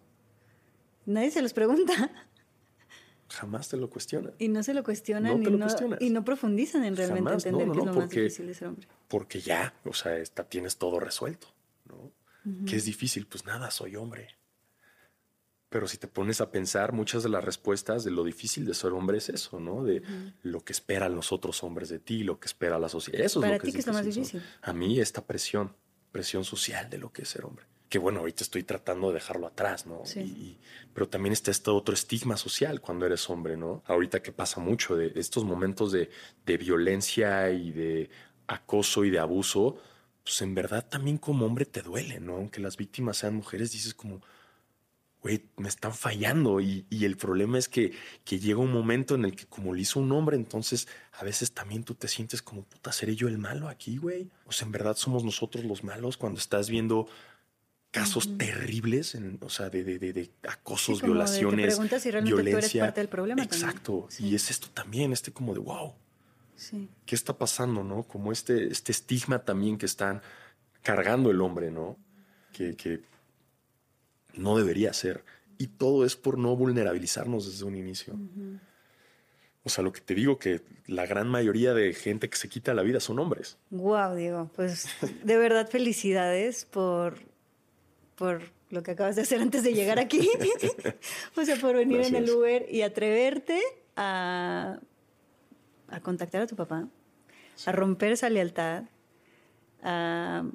[1.06, 1.94] Nadie se los pregunta
[3.30, 4.34] Jamás te lo cuestionan.
[4.39, 6.02] y no se lo cuestionan No te y, lo no, cuestionas.
[6.02, 8.68] y no profundizan en realmente Jamás, entender no, qué es lo más difícil de ser
[8.68, 8.88] hombre.
[9.08, 11.48] Porque ya, o sea, está, tienes todo resuelto.
[11.92, 12.66] ¿No?
[12.66, 13.28] ¿Qué es difícil?
[13.28, 14.30] Pues nada, soy hombre.
[15.70, 18.92] Pero si te pones a pensar, muchas de las respuestas de lo difícil de ser
[18.92, 19.84] hombre es eso, ¿no?
[19.84, 20.02] De
[20.44, 23.22] lo que esperan los otros hombres de ti, lo que espera la sociedad.
[23.24, 24.42] Eso es Para lo que ti, es ¿qué es lo más difícil, difícil?
[24.66, 24.70] ¿no?
[24.70, 25.74] A mí esta presión,
[26.12, 27.66] presión social de lo que es ser hombre.
[27.88, 30.02] Que bueno, ahorita estoy tratando de dejarlo atrás, ¿no?
[30.06, 30.20] Sí.
[30.20, 30.60] Y- y-
[30.94, 33.82] pero también está este otro estigma social cuando eres hombre, ¿no?
[33.86, 36.10] Ahorita que pasa mucho de estos momentos de,
[36.46, 38.10] de violencia y de
[38.48, 39.78] acoso y de abuso,
[40.24, 42.36] pues en verdad también como hombre te duele, ¿no?
[42.36, 44.22] Aunque las víctimas sean mujeres, dices como,
[45.22, 46.59] güey, me están fallando.
[46.61, 47.93] Y, y el problema es que,
[48.24, 51.53] que llega un momento en el que como lo hizo un hombre, entonces a veces
[51.53, 54.30] también tú te sientes como, puta, ¿seré yo el malo aquí, güey?
[54.45, 57.07] O sea, en verdad somos nosotros los malos cuando estás viendo
[57.91, 62.01] casos terribles, en, o sea, de, de, de, acosos, Sí, como de que violaciones, preguntas
[62.01, 62.84] si realmente tú eres violencia.
[62.86, 63.69] parte del problema también.
[63.69, 64.07] Exacto.
[64.09, 64.28] Sí.
[64.30, 65.93] Y es esto también, este como de wow,
[66.62, 66.88] Sí.
[67.07, 68.03] ¿qué está pasando, no?
[68.03, 70.22] Como este, este estigma también que están
[70.84, 71.97] cargando el hombre, ¿no?
[72.53, 73.01] Que, que
[74.36, 75.24] no debería ser.
[75.57, 78.16] Y todo es por no vulnerabilizarnos desde un inicio.
[79.64, 82.76] O sea, lo que te digo que la gran mayoría de gente que se quita
[82.76, 83.57] la vida son hombres.
[83.72, 84.88] Wow, Diego, pues
[85.24, 87.18] de verdad felicidades por,
[88.16, 90.30] por lo que acabas de hacer antes de llegar aquí.
[91.36, 92.30] o sea, por venir en el.
[92.30, 93.62] Uber y atreverte
[93.95, 94.80] a,
[95.92, 96.88] a contactar a tu papá,
[97.66, 98.86] a romper esa lealtad,
[99.84, 100.46] a,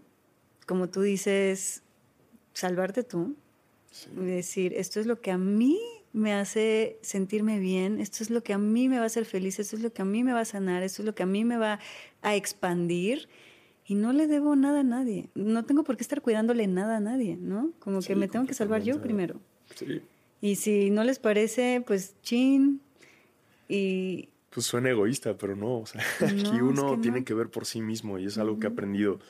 [0.66, 1.82] como tú dices,
[2.53, 3.37] salvarte tú
[4.16, 5.78] y decir, esto es lo que a mí
[6.12, 9.59] me hace sentirme bien, esto es lo que a mí me va a hacer feliz,
[9.59, 11.26] esto es lo que a mí me va a sanar, esto es lo que a
[11.26, 11.78] mí me va
[12.22, 13.28] a expandir
[13.87, 15.28] y no le debo nada a nadie.
[15.34, 17.70] No tengo por qué estar cuidándole nada a nadie, ¿no?
[17.78, 19.41] Como que me tengo que salvar yo primero.
[19.74, 20.01] Sí.
[20.41, 22.80] Y si no les parece, pues chin.
[23.68, 25.78] Y Pues suena egoísta, pero no.
[25.80, 27.24] O sea, No, aquí es uno que tiene no.
[27.24, 29.20] que ver por sí mismo y es algo que he aprendido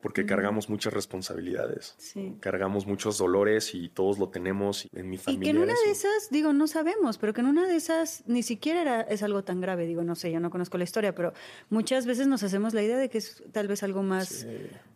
[0.00, 1.94] porque cargamos muchas responsabilidades.
[1.98, 2.36] Sí.
[2.40, 4.84] Cargamos muchos dolores y todos lo tenemos.
[4.84, 5.44] y En mi Y familia.
[5.44, 6.06] que en una era de eso.
[6.08, 9.42] esas, digo, no sabemos, pero que en una de esas ni siquiera era, es algo
[9.42, 9.86] tan grave.
[9.86, 11.32] Digo, no sé, yo no conozco la historia, pero
[11.70, 14.46] muchas veces nos hacemos la idea de que es tal vez algo más, Sí.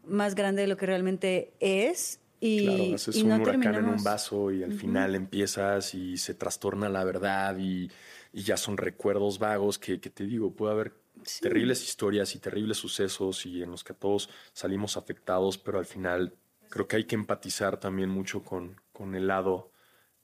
[0.06, 2.20] más grande de lo que realmente es.
[2.38, 3.98] Y, Claro, haces y un no huracán en terminamos.
[3.98, 7.90] un vaso y al final empiezas y se trastorna la verdad y,
[8.32, 11.40] y ya son recuerdos vagos que, que te digo, puede haber Sí.
[11.42, 16.34] terribles historias y terribles sucesos y en los que todos salimos afectados, pero al final
[16.70, 19.70] creo que hay que empatizar también mucho con, con el lado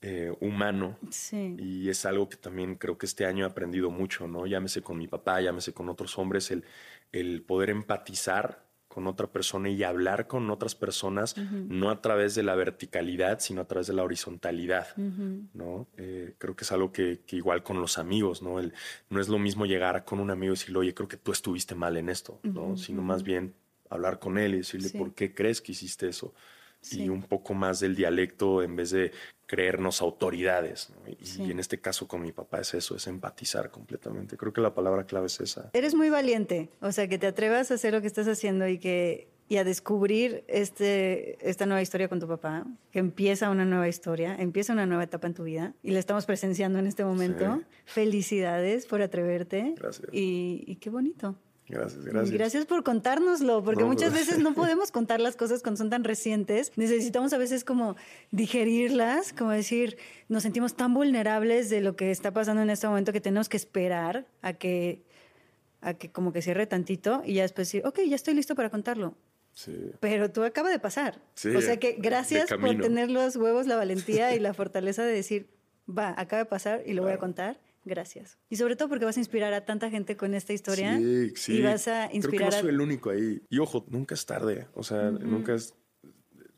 [0.00, 1.56] eh, humano Sí.
[1.58, 4.46] y es algo que también creo que este año he aprendido mucho, ¿no?
[4.46, 6.64] Llámese con mi papá, llámese con otros hombres, el,
[7.12, 8.65] el poder empatizar
[8.96, 11.34] con otra persona y hablar con otras personas,
[11.68, 14.86] no a través de la verticalidad, sino a través de la horizontalidad,
[15.52, 15.86] ¿no?
[15.98, 18.58] Eh, creo que es algo que, que igual con los amigos, ¿no?
[18.58, 18.72] El,
[19.10, 21.74] no es lo mismo llegar con un amigo y decirle, oye, creo que tú estuviste
[21.74, 22.78] mal en esto, ¿no?
[22.78, 23.52] Sino más bien
[23.90, 24.96] hablar con él y decirle, Sí.
[24.96, 26.32] ¿por qué crees que hiciste eso?
[26.86, 27.02] Sí.
[27.04, 29.10] Y un poco más del dialecto en vez de
[29.46, 30.90] creernos autoridades.
[30.90, 31.10] ¿no?
[31.10, 31.42] Y, Sí.
[31.44, 34.36] y en este caso con mi papá es eso, es empatizar completamente.
[34.36, 35.70] Creo que la palabra clave es esa.
[35.72, 38.78] Eres muy valiente, o sea, que te atrevas a hacer lo que estás haciendo y
[38.78, 43.86] que y a descubrir este, esta nueva historia con tu papá, que empieza una nueva
[43.86, 47.62] historia, empieza una nueva etapa en tu vida y la estamos presenciando en este momento.
[47.84, 49.74] Felicidades por atreverte.
[49.76, 50.08] Gracias.
[50.12, 51.36] Y, y qué bonito.
[51.68, 52.30] Gracias, Y gracias.
[52.32, 55.90] Gracias por contárnoslo, porque No, muchas pues- veces no podemos contar las cosas cuando son
[55.90, 56.70] tan recientes.
[56.76, 57.96] Necesitamos a veces como
[58.30, 59.98] digerirlas, como decir,
[60.28, 63.56] nos sentimos tan vulnerables de lo que está pasando en este momento que tenemos que
[63.56, 65.02] esperar a que,
[65.80, 68.70] a que como que cierre tantito y ya después decir, ok, ya estoy listo para
[68.70, 69.14] contarlo.
[69.52, 69.90] Sí.
[70.00, 71.18] Pero tú acaba de pasar.
[71.34, 75.12] Sí, o sea que gracias por tener los huevos, la valentía y la fortaleza de
[75.12, 75.48] decir,
[75.88, 77.20] va, acaba de pasar y lo voy a Claro.
[77.20, 77.60] contar.
[77.86, 78.36] Gracias.
[78.50, 80.98] Y sobre todo porque vas a inspirar a tanta gente con esta historia.
[80.98, 81.58] Sí, sí.
[81.58, 83.40] Y vas a Creo que inspirar no soy el único ahí.
[83.48, 84.66] Y ojo, nunca es tarde.
[84.74, 85.72] O sea, nunca es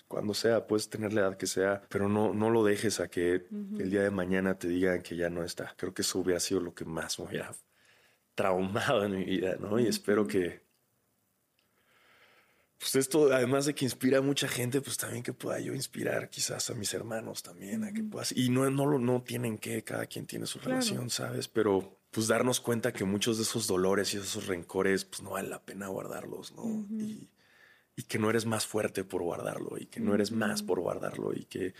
[0.08, 3.46] cuando sea, puedes tener la edad que sea, pero no, no lo dejes a que
[3.78, 5.74] el día de mañana te digan que ya no está.
[5.76, 7.54] Creo que eso hubiera sido lo que más me hubiera
[8.34, 9.78] traumado en mi vida, ¿no?
[9.78, 10.62] Y espero que,
[12.78, 16.30] pues esto, además de que inspira a mucha gente, pues también que pueda yo inspirar
[16.30, 19.82] quizás a mis hermanos también, a que puedas, y no, no, lo- no tienen que,
[19.82, 20.74] cada quien tiene su Claro.
[20.76, 21.48] relación, ¿sabes?
[21.48, 25.48] Pero pues darnos cuenta que muchos de esos dolores y esos rencores, pues no vale
[25.48, 26.86] la pena guardarlos, ¿no?
[26.98, 27.28] y,
[27.96, 31.34] y que no eres más fuerte por guardarlo, y que no eres más por guardarlo,
[31.34, 31.74] y que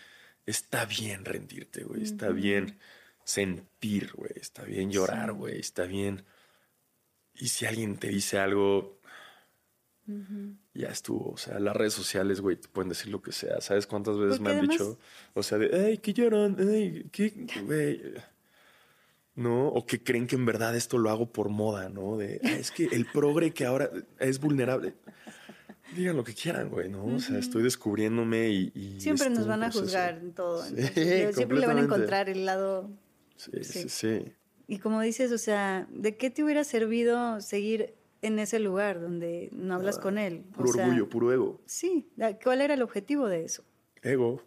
[0.47, 2.79] está bien rendirte, güey, está bien
[3.25, 6.25] sentir, güey, está bien llorar, güey, está bien.
[7.35, 8.98] Y si alguien te dice algo,
[10.75, 11.31] ya estuvo.
[11.33, 13.61] O sea, las redes sociales, güey, te pueden decir lo que sea.
[13.61, 14.99] ¿Sabes cuántas veces Porque me han además- dicho?
[15.35, 18.01] O sea, de, ay, que lloran, ay, que, güey.
[19.35, 19.69] ¿No?
[19.69, 22.17] O que creen que en verdad esto lo hago por moda, ¿no?
[22.17, 23.89] De, "Ah, es que el progre que ahora
[24.19, 24.95] es vulnerable.
[25.95, 27.05] Digan lo que quieran, güey, ¿no?
[27.05, 28.73] O sea, estoy descubriéndome y.
[28.75, 30.63] y Siempre nos van a juzgar en todo.
[30.65, 30.75] Sí,
[31.33, 32.91] siempre le van a encontrar el lado.
[33.37, 33.83] Sí, Sí.
[33.83, 34.33] sí, sí.
[34.67, 39.49] Y como dices, o sea, ¿de qué te hubiera servido seguir en ese lugar donde
[39.53, 40.45] no hablas con él?
[40.51, 41.61] O Puro sea, orgullo, puro ego.
[41.67, 42.11] Sí,
[42.43, 43.65] ¿cuál era el objetivo de eso?
[44.03, 44.43] Ego.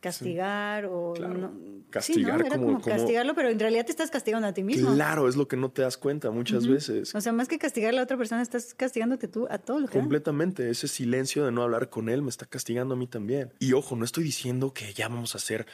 [0.00, 1.34] ¿Castigar o Claro.
[1.34, 1.50] no?
[1.58, 2.46] Sí, Castigar ¿no?
[2.46, 4.94] Era como- castigarlo, pero en realidad te estás castigando a ti mismo.
[4.94, 7.12] Claro, es lo que no te das cuenta muchas veces.
[7.16, 9.88] O sea, más que castigar a la otra persona, estás castigándote tú a todo lo
[9.88, 10.00] que da.
[10.00, 10.70] Completamente.
[10.70, 13.52] Ese silencio de no hablar con él me está castigando a mí también.
[13.58, 15.66] Y ojo, no estoy diciendo que ya vamos a ser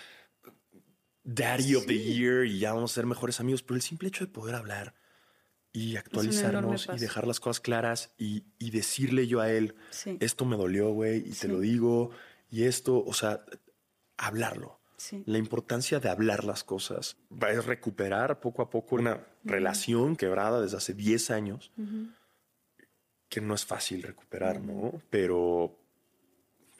[1.24, 4.24] Daddy of the Year y ya vamos a ser mejores amigos, pero el simple hecho
[4.24, 4.94] de poder hablar
[5.74, 10.16] y actualizarnos y dejar las cosas claras y, y decirle yo a él, Sí.
[10.20, 11.42] esto me dolió, güey, y Sí.
[11.42, 12.12] te lo digo,
[12.48, 13.44] y esto, o sea,
[14.16, 14.80] hablarlo.
[15.26, 20.78] La importancia de hablar las cosas a recuperar poco a poco una relación quebrada desde
[20.78, 21.72] hace 10 años,
[23.28, 25.02] que no es fácil recuperar, ¿no?
[25.10, 25.76] Pero,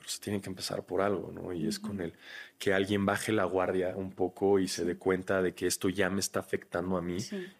[0.06, 1.52] se tiene que empezar por algo, ¿no?
[1.52, 2.14] Y es con el
[2.58, 6.10] que alguien baje la guardia un poco y se dé cuenta de que esto ya
[6.10, 7.18] me está afectando a mí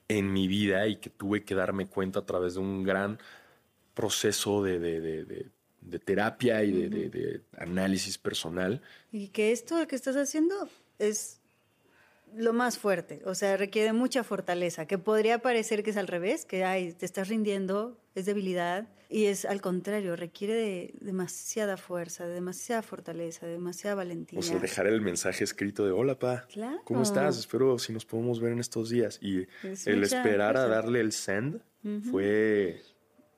[0.09, 3.18] en mi vida y que tuve que darme cuenta a través de un gran
[3.95, 4.78] proceso de,
[5.84, 8.80] de terapia y de, análisis personal.
[9.12, 10.68] Y que esto que estás haciendo
[10.99, 11.40] es
[12.37, 16.45] lo más fuerte, o sea, requiere mucha fortaleza, que podría parecer que es al revés,
[16.45, 22.26] que ay, te estás rindiendo, es debilidad, y es al contrario, requiere de demasiada fuerza,
[22.26, 24.39] de demasiada fortaleza, de demasiada valentía.
[24.39, 26.47] O sea, dejar el mensaje escrito de hola, pa,
[26.85, 27.39] ¿cómo estás?
[27.39, 29.18] Espero si nos podemos ver en estos días.
[29.22, 29.47] Y
[29.87, 31.61] el esperar a darle el send
[32.11, 32.80] fue...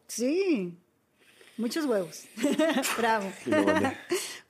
[0.09, 0.79] Sí,
[1.59, 2.25] Muchos huevos.
[2.99, 3.33] Bravo.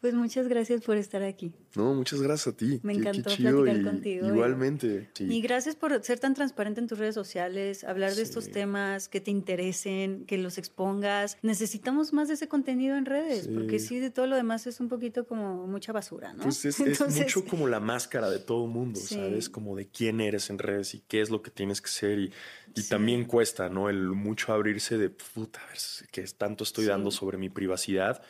[0.07, 1.52] pues muchas gracias por estar aquí.
[1.74, 2.78] No, muchas gracias a ti.
[2.84, 4.28] Me encantó platicar contigo.
[4.28, 5.11] Igualmente.
[5.18, 9.20] Y gracias por ser tan transparente en tus redes sociales, hablar de estos temas que
[9.20, 11.38] te interesen, que los expongas.
[11.42, 14.88] Necesitamos más de ese contenido en redes, porque sí, de todo lo demás es un
[14.88, 16.44] poquito como mucha basura, ¿no?
[16.44, 16.78] Pues es,
[17.18, 19.48] mucho como la máscara de todo mundo, ¿sabes?
[19.48, 22.20] Como de quién eres en redes y qué es lo que tienes que ser.
[22.20, 22.32] Y,
[22.76, 23.90] y también cuesta, ¿no?
[23.90, 25.78] El mucho abrirse de, puta, a ver,
[26.12, 28.22] que tanto estoy dando sobre mi privacidad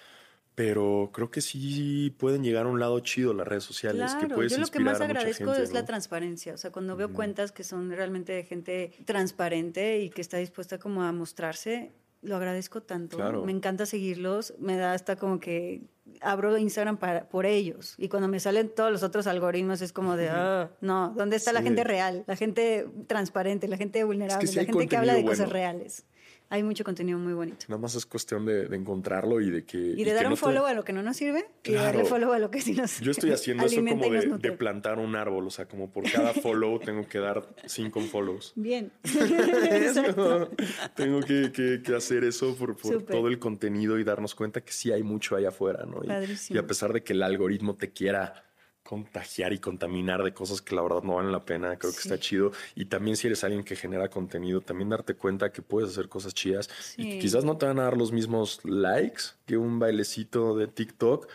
[0.56, 4.14] pero creo que sí pueden llegar a un lado chido las redes sociales.
[4.14, 6.54] que puedes yo lo que más agradezco es la transparencia.
[6.54, 10.78] O sea, cuando veo cuentas que son realmente de gente transparente y que está dispuesta
[10.78, 11.92] como a mostrarse,
[12.22, 13.44] lo agradezco tanto.
[13.44, 14.54] Me encanta seguirlos.
[14.58, 15.82] Me da hasta como que
[16.22, 17.94] abro Instagram para, por ellos.
[17.98, 21.52] Y cuando me salen todos los otros algoritmos es como de, ah, no, ¿dónde está
[21.52, 22.24] la gente real?
[22.26, 26.06] La gente transparente, la gente vulnerable, la gente que habla de cosas reales.
[26.48, 27.66] Hay mucho contenido muy bonito.
[27.68, 29.78] Nada más es cuestión de, encontrarlo y de que...
[29.78, 32.38] Y de dar un follow a lo que no nos sirve y darle follow a
[32.38, 35.66] lo que sí nos Yo estoy haciendo eso como de, plantar un árbol, o sea,
[35.66, 38.52] como por cada follow tengo que dar cinco follows.
[38.54, 38.92] Bien.
[40.94, 45.34] tengo que, hacer eso por, todo el contenido y darnos cuenta que sí hay mucho
[45.34, 46.00] allá afuera, ¿no?
[46.48, 48.44] y a pesar de que el algoritmo te quiera
[48.86, 51.76] contagiar y contaminar de cosas que la verdad no valen la pena.
[51.76, 52.52] Creo que está chido.
[52.76, 56.32] Y también si eres alguien que genera contenido, también darte cuenta que puedes hacer cosas
[56.32, 56.70] chidas.
[56.96, 61.28] Y quizás no te van a dar los mismos likes que un bailecito de TikTok.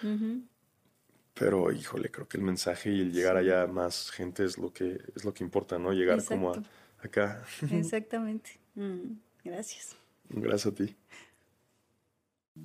[1.33, 4.71] Pero híjole, creo que el mensaje y el llegar allá a más gente es lo
[4.71, 5.91] que es lo que importa, ¿no?
[5.91, 6.63] Llegar como a,
[7.03, 7.43] acá.
[7.71, 8.59] Exactamente.
[8.75, 9.95] Mm, gracias.
[10.29, 10.95] Gracias a ti.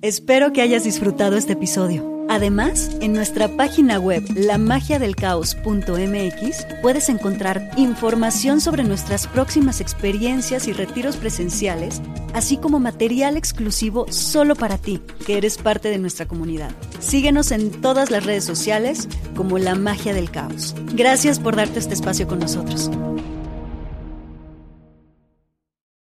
[0.01, 2.16] Espero que hayas disfrutado este episodio.
[2.37, 11.17] Además, en nuestra página web lamagiadelcaos.mx puedes encontrar información sobre nuestras próximas experiencias y retiros
[11.17, 11.99] presenciales,
[12.35, 16.69] así como material exclusivo solo para ti, que eres parte de nuestra comunidad.
[16.99, 20.75] Síguenos en todas las redes sociales como La Magia del Caos.
[20.93, 22.91] Gracias por darte este espacio con nosotros.